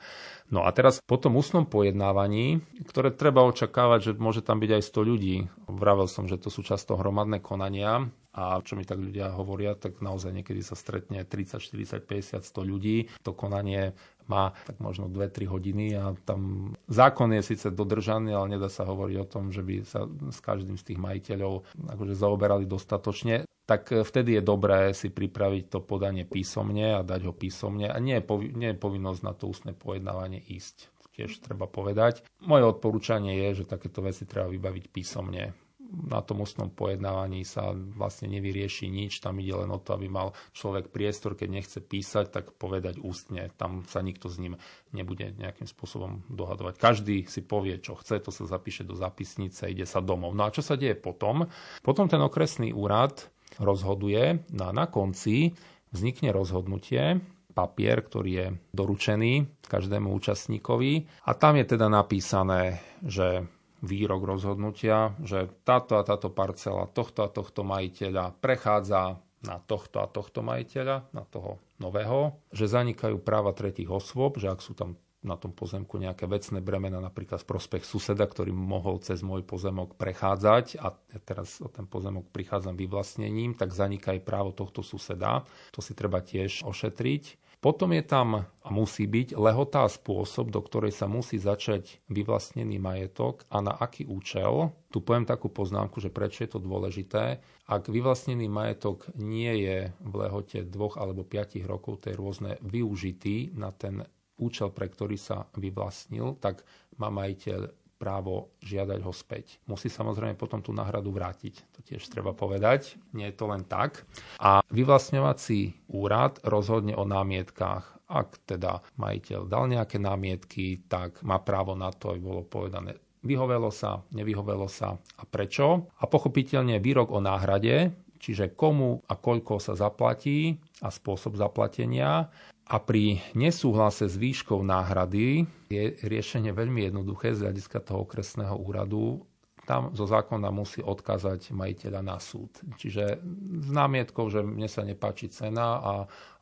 [0.53, 4.83] No a teraz po tom ústnom pojednávaní, ktoré treba očakávať, že môže tam byť aj
[4.85, 5.37] 100 ľudí.
[5.67, 10.05] Vravel som, že to sú často hromadné konania a čo mi tak ľudia hovoria, tak
[10.05, 13.09] naozaj niekedy sa stretne 30, 40, 50, 100 ľudí.
[13.25, 18.71] To konanie má tak možno 2-3 hodiny a tam zákon je síce dodržaný, ale nedá
[18.71, 23.47] sa hovoriť o tom, že by sa s každým z tých majiteľov akože zaoberali dostatočne
[23.67, 28.23] tak vtedy je dobré si pripraviť to podanie písomne a dať ho písomne a nie
[28.23, 30.87] je, povi- nie je povinnosť na to ústne pojednávanie ísť.
[31.19, 32.23] Tiež treba povedať.
[32.45, 38.27] Moje odporúčanie je, že takéto veci treba vybaviť písomne na tom ústnom pojednávaní sa vlastne
[38.31, 42.45] nevyrieši nič, tam ide len o to, aby mal človek priestor, keď nechce písať, tak
[42.59, 43.51] povedať ústne.
[43.55, 44.59] Tam sa nikto s ním
[44.91, 46.75] nebude nejakým spôsobom dohadovať.
[46.79, 50.35] Každý si povie, čo chce, to sa zapíše do zapisnice, ide sa domov.
[50.35, 51.47] No a čo sa deje potom?
[51.81, 53.31] Potom ten okresný úrad
[53.63, 55.55] rozhoduje no a na konci
[55.95, 57.23] vznikne rozhodnutie,
[57.57, 63.49] papier, ktorý je doručený každému účastníkovi a tam je teda napísané, že
[63.87, 70.11] výrok rozhodnutia, že táto a táto parcela tohto a tohto majiteľa prechádza na tohto a
[70.11, 75.35] tohto majiteľa, na toho nového, že zanikajú práva tretich osôb, že ak sú tam na
[75.35, 80.79] tom pozemku nejaké vecné bremena, napríklad v prospech suseda, ktorý mohol cez môj pozemok prechádzať
[80.79, 85.43] a ja teraz o ten pozemok prichádzam vyvlastnením, tak zaniká aj právo tohto suseda.
[85.75, 87.46] To si treba tiež ošetriť.
[87.67, 93.43] Potom je tam a musí byť lehotá spôsob, do ktorej sa musí začať vyvlastnený majetok
[93.51, 94.71] a na aký účel.
[94.95, 97.43] Tu poviem takú poznámku, že prečo je to dôležité.
[97.67, 103.59] Ak vyvlastnený majetok nie je v lehote dvoch alebo piatich rokov, to je rôzne využitý
[103.59, 104.07] na ten
[104.39, 106.63] účel, pre ktorý sa vyvlastnil, tak
[107.03, 107.67] má majiteľ
[107.97, 109.57] právo žiadať ho späť.
[109.65, 111.65] Musí samozrejme potom tú náhradu vrátiť.
[111.77, 113.01] To tiež treba povedať.
[113.17, 114.05] Nie je to len tak.
[114.41, 118.07] A vyvlastňovací úrad rozhodne o námietkách.
[118.07, 122.95] Ak teda majiteľ dal nejaké námietky, tak má právo na to, aby bolo povedané,
[123.27, 125.91] vyhovelo sa, nevyhovelo sa a prečo.
[125.99, 127.91] A pochopiteľne výrok o náhrade,
[128.23, 132.31] čiže komu a koľko sa zaplatí a spôsob zaplatenia
[132.67, 139.23] a pri nesúhlase s výškou náhrady je riešenie veľmi jednoduché z hľadiska toho okresného úradu.
[139.67, 142.51] Tam zo zákona musí odkázať majiteľa na súd.
[142.79, 143.23] Čiže
[143.63, 145.95] s námietkou, že mne sa nepáči cena a,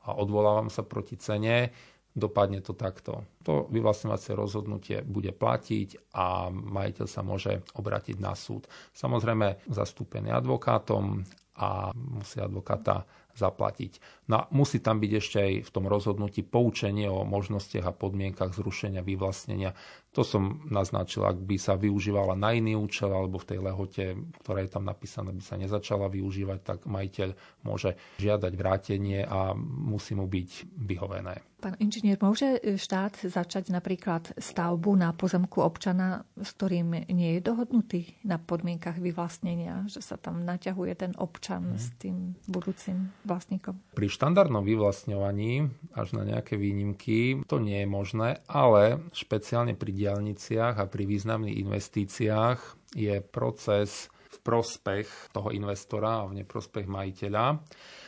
[0.05, 1.73] a odvolávam sa proti cene,
[2.17, 3.29] dopadne to takto.
[3.45, 8.65] To vyvlastňovacie rozhodnutie bude platiť a majiteľ sa môže obrátiť na súd.
[8.97, 11.21] Samozrejme zastúpený advokátom
[11.61, 13.05] a musí advokáta
[13.35, 13.99] zaplatiť.
[14.31, 18.55] No a musí tam byť ešte aj v tom rozhodnutí poučenie o možnostiach a podmienkach
[18.55, 19.75] zrušenia vyvlastnenia.
[20.15, 24.05] To som naznačil, ak by sa využívala na iný účel alebo v tej lehote,
[24.47, 27.35] ktorá je tam napísaná, by sa nezačala využívať, tak majiteľ
[27.67, 31.55] môže žiadať vrátenie a musí mu byť vyhovené.
[31.65, 38.21] Pán inžinier, môže štát začať napríklad stavbu na pozemku občana, s ktorým nie je dohodnutý
[38.21, 41.81] na podmienkach vyvlastnenia, že sa tam naťahuje ten občan hmm.
[41.81, 43.81] s tým budúcim vlastníkom?
[43.97, 50.77] Pri štandardnom vyvlastňovaní, až na nejaké výnimky, to nie je možné, ale špeciálne pri diálniciach
[50.77, 52.59] a pri významných investíciách
[52.93, 57.47] je proces v prospech toho investora a v neprospech majiteľa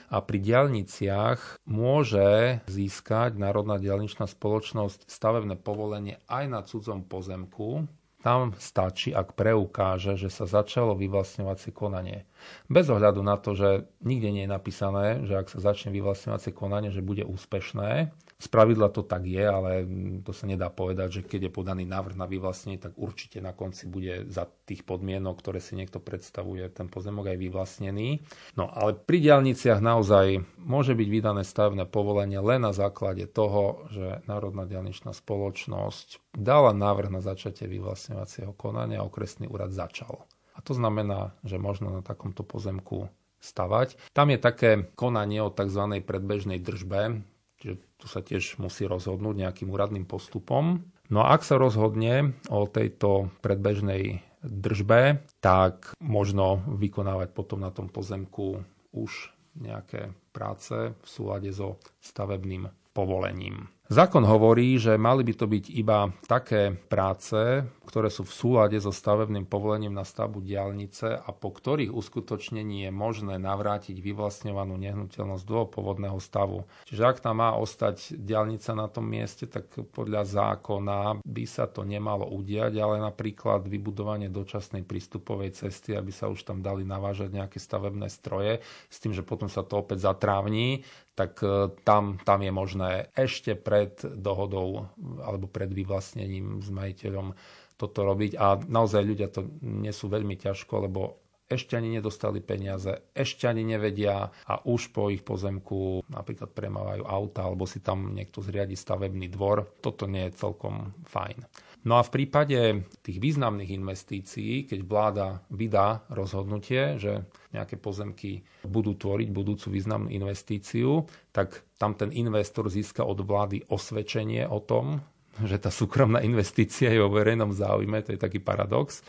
[0.07, 7.91] a pri diaľniciach môže získať Národná diaľničná spoločnosť stavebné povolenie aj na cudzom pozemku.
[8.23, 12.27] Tam stačí, ak preukáže, že sa začalo vyvlastňovacie konanie.
[12.67, 16.91] Bez ohľadu na to, že nikde nie je napísané, že ak sa začne vyvlastňovacie konanie,
[16.91, 19.89] že bude úspešné, z pravidla to tak je, ale
[20.21, 23.89] to sa nedá povedať, že keď je podaný návrh na vyvlastnenie, tak určite na konci
[23.89, 28.21] bude za tých podmienok, ktoré si niekto predstavuje, ten pozemok aj vyvlastnený.
[28.61, 34.21] No ale pri diálniciach naozaj môže byť vydané stavebné povolenie len na základe toho, že
[34.29, 40.29] Národná diálničná spoločnosť dala návrh na začatie vyvlastňovacieho konania a okresný úrad začal.
[40.67, 43.07] To znamená, že možno na takomto pozemku
[43.39, 43.95] stavať.
[44.11, 46.03] Tam je také konanie o tzv.
[46.03, 47.23] predbežnej držbe,
[47.57, 50.85] Čiže tu sa tiež musí rozhodnúť nejakým úradným postupom.
[51.09, 57.89] No a ak sa rozhodne o tejto predbežnej držbe, tak možno vykonávať potom na tom
[57.89, 58.61] pozemku
[58.93, 63.73] už nejaké práce v súlade so stavebným povolením.
[63.87, 68.91] Zákon hovorí, že mali by to byť iba také práce, ktoré sú v súlade so
[68.91, 75.71] stavebným povolením na stavbu diálnice a po ktorých uskutočnení je možné navrátiť vyvlastňovanú nehnuteľnosť do
[75.71, 76.67] pôvodného stavu.
[76.91, 81.87] Čiže ak tam má ostať diálnica na tom mieste, tak podľa zákona by sa to
[81.87, 87.63] nemalo udiať, ale napríklad vybudovanie dočasnej prístupovej cesty, aby sa už tam dali navážať nejaké
[87.63, 88.59] stavebné stroje,
[88.91, 90.83] s tým, že potom sa to opäť zatrávni,
[91.17, 94.89] tak e, tam, tam je možné ešte pred dohodou
[95.21, 97.37] alebo pred vyvlastnením s majiteľom
[97.77, 103.47] toto robiť a naozaj ľudia to nesú veľmi ťažko, lebo ešte ani nedostali peniaze, ešte
[103.47, 108.75] ani nevedia a už po ich pozemku napríklad premávajú auta alebo si tam niekto zriadi
[108.75, 109.79] stavebný dvor.
[109.79, 111.47] Toto nie je celkom fajn.
[111.87, 117.23] No a v prípade tých významných investícií, keď vláda vydá rozhodnutie, že
[117.55, 124.51] nejaké pozemky budú tvoriť budúcu významnú investíciu, tak tam ten investor získa od vlády osvedčenie
[124.51, 124.99] o tom,
[125.47, 129.07] že tá súkromná investícia je o verejnom záujme, to je taký paradox.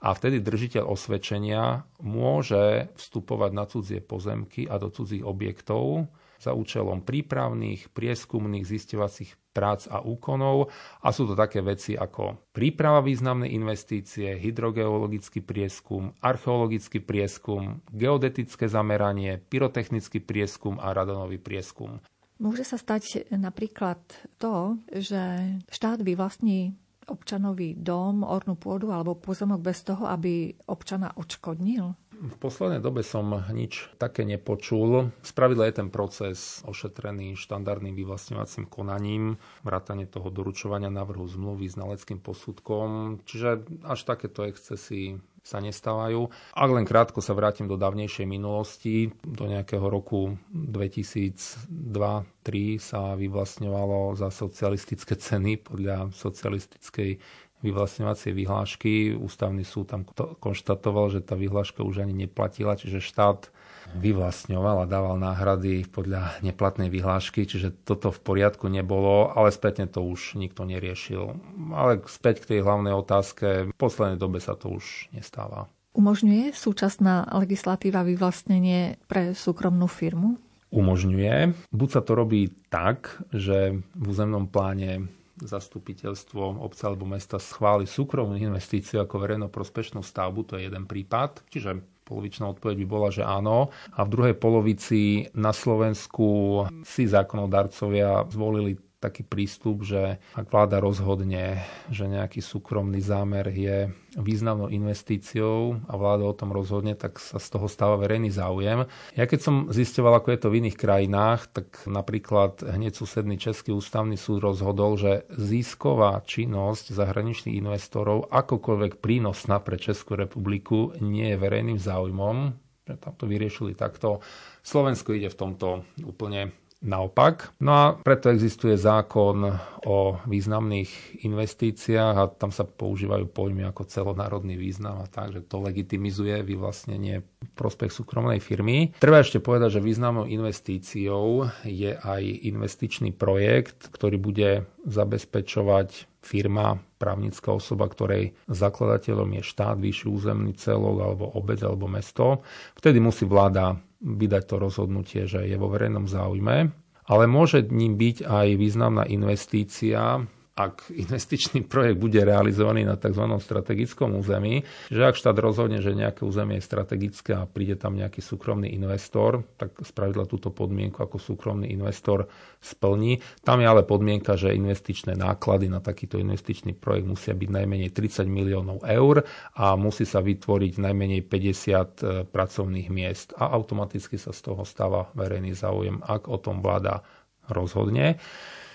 [0.00, 6.08] A vtedy držiteľ osvedčenia môže vstupovať na cudzie pozemky a do cudzích objektov
[6.44, 10.68] za účelom prípravných, prieskumných, zistovacích prác a úkonov
[11.00, 19.38] a sú to také veci ako príprava významnej investície, hydrogeologický prieskum, archeologický prieskum, geodetické zameranie,
[19.38, 22.02] pyrotechnický prieskum a radonový prieskum.
[22.42, 24.02] Môže sa stať napríklad
[24.42, 26.74] to, že štát vyvlastní
[27.06, 31.94] občanovi dom, ornú pôdu alebo pozemok bez toho, aby občana odškodnil?
[32.24, 35.12] V poslednej dobe som nič také nepočul.
[35.20, 42.24] Spravidla je ten proces ošetrený štandardným vyvlastňovacím konaním, vrátanie toho doručovania návrhu zmluvy s naleckým
[42.24, 46.32] posudkom, čiže až takéto excesy sa nestávajú.
[46.56, 54.32] Ak len krátko sa vrátim do dávnejšej minulosti, do nejakého roku 2002-2003 sa vyvlastňovalo za
[54.32, 57.20] socialistické ceny podľa socialistickej
[57.64, 59.16] vyvlastňovacie vyhlášky.
[59.16, 63.48] Ústavný súd tam konštatoval, že tá vyhláška už ani neplatila, čiže štát
[63.96, 70.04] vyvlastňoval a dával náhrady podľa neplatnej vyhlášky, čiže toto v poriadku nebolo, ale spätne to
[70.04, 71.36] už nikto neriešil.
[71.72, 75.68] Ale späť k tej hlavnej otázke, v poslednej dobe sa to už nestáva.
[75.94, 80.42] Umožňuje súčasná legislatíva vyvlastnenie pre súkromnú firmu?
[80.74, 81.54] Umožňuje.
[81.70, 85.06] Buď sa to robí tak, že v územnom pláne
[85.42, 91.42] zastupiteľstvo obca alebo mesta schváli súkromnú investíciu ako verejnoprospešnú stavbu, to je jeden prípad.
[91.50, 93.72] Čiže polovičná odpoveď by bola, že áno.
[93.96, 101.60] A v druhej polovici na Slovensku si zákonodarcovia zvolili taký prístup, že ak vláda rozhodne,
[101.92, 107.48] že nejaký súkromný zámer je významnou investíciou a vláda o tom rozhodne, tak sa z
[107.52, 108.88] toho stáva verejný záujem.
[109.12, 113.76] Ja keď som zistoval, ako je to v iných krajinách, tak napríklad hneď susedný Český
[113.76, 121.36] ústavný súd rozhodol, že získová činnosť zahraničných investorov akokoľvek prínosná pre Českú republiku nie je
[121.36, 124.20] verejným záujmom, tam to vyriešili takto.
[124.60, 126.52] Slovensko ide v tomto úplne
[126.84, 127.56] naopak.
[127.64, 129.48] No a preto existuje zákon
[129.88, 135.64] o významných investíciách a tam sa používajú pojmy ako celonárodný význam a tak, že to
[135.64, 137.24] legitimizuje vyvlastnenie
[137.56, 138.92] prospech súkromnej firmy.
[139.00, 144.50] Treba ešte povedať, že významnou investíciou je aj investičný projekt, ktorý bude
[144.84, 152.40] zabezpečovať firma, právnická osoba, ktorej zakladateľom je štát, vyšší územný celok alebo obec alebo mesto.
[152.74, 156.72] Vtedy musí vláda vydať to rozhodnutie, že je vo verejnom záujme,
[157.04, 163.26] ale môže ním byť aj významná investícia ak investičný projekt bude realizovaný na tzv.
[163.26, 168.22] strategickom území, že ak štát rozhodne, že nejaké územie je strategické a príde tam nejaký
[168.22, 172.30] súkromný investor, tak spravidla túto podmienku ako súkromný investor
[172.62, 173.18] splní.
[173.42, 178.22] Tam je ale podmienka, že investičné náklady na takýto investičný projekt musia byť najmenej 30
[178.30, 179.26] miliónov eur
[179.58, 181.82] a musí sa vytvoriť najmenej 50 e,
[182.30, 187.02] pracovných miest a automaticky sa z toho stáva verejný záujem, ak o tom vláda
[187.50, 188.22] rozhodne.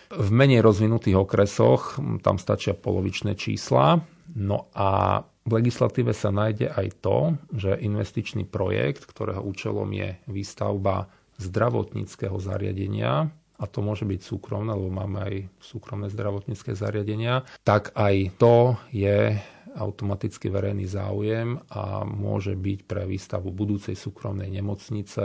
[0.10, 4.02] V menej rozvinutých okresoch tam stačia polovičné čísla.
[4.34, 11.10] No a v legislatíve sa nájde aj to, že investičný projekt, ktorého účelom je výstavba
[11.38, 13.30] zdravotníckého zariadenia,
[13.60, 19.36] a to môže byť súkromné, lebo máme aj súkromné zdravotnícke zariadenia, tak aj to je
[19.76, 25.22] automaticky verejný záujem a môže byť pre výstavu budúcej súkromnej nemocnice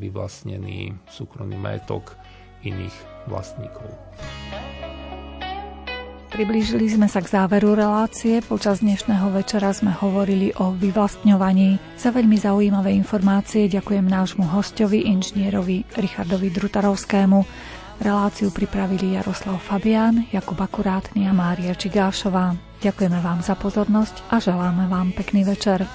[0.00, 2.18] vyvlastnený súkromný majetok
[2.64, 2.96] iných
[3.28, 3.88] vlastníkov.
[6.34, 8.42] Priblížili sme sa k záveru relácie.
[8.42, 11.78] Počas dnešného večera sme hovorili o vyvlastňovaní.
[11.94, 17.38] Za veľmi zaujímavé informácie ďakujem nášmu hostovi, inžinierovi Richardovi Drutarovskému.
[18.02, 22.58] Reláciu pripravili Jaroslav Fabián, Jakub Akurátny a Mária Čigášová.
[22.82, 25.86] Ďakujeme vám za pozornosť a želáme vám pekný večer.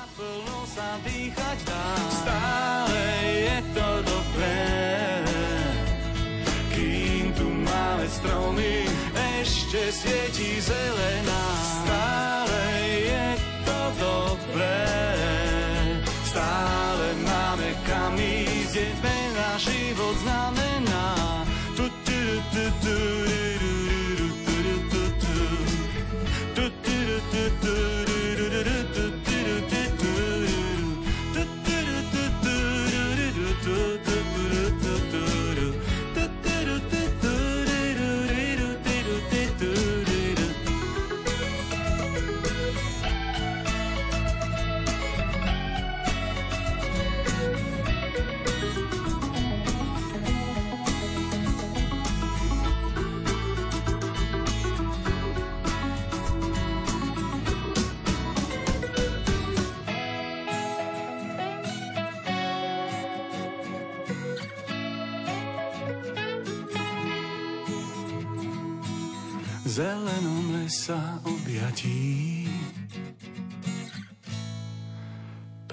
[10.70, 11.19] 对了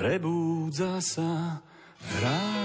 [0.06, 1.58] Prebúdza sa
[1.98, 2.55] hrá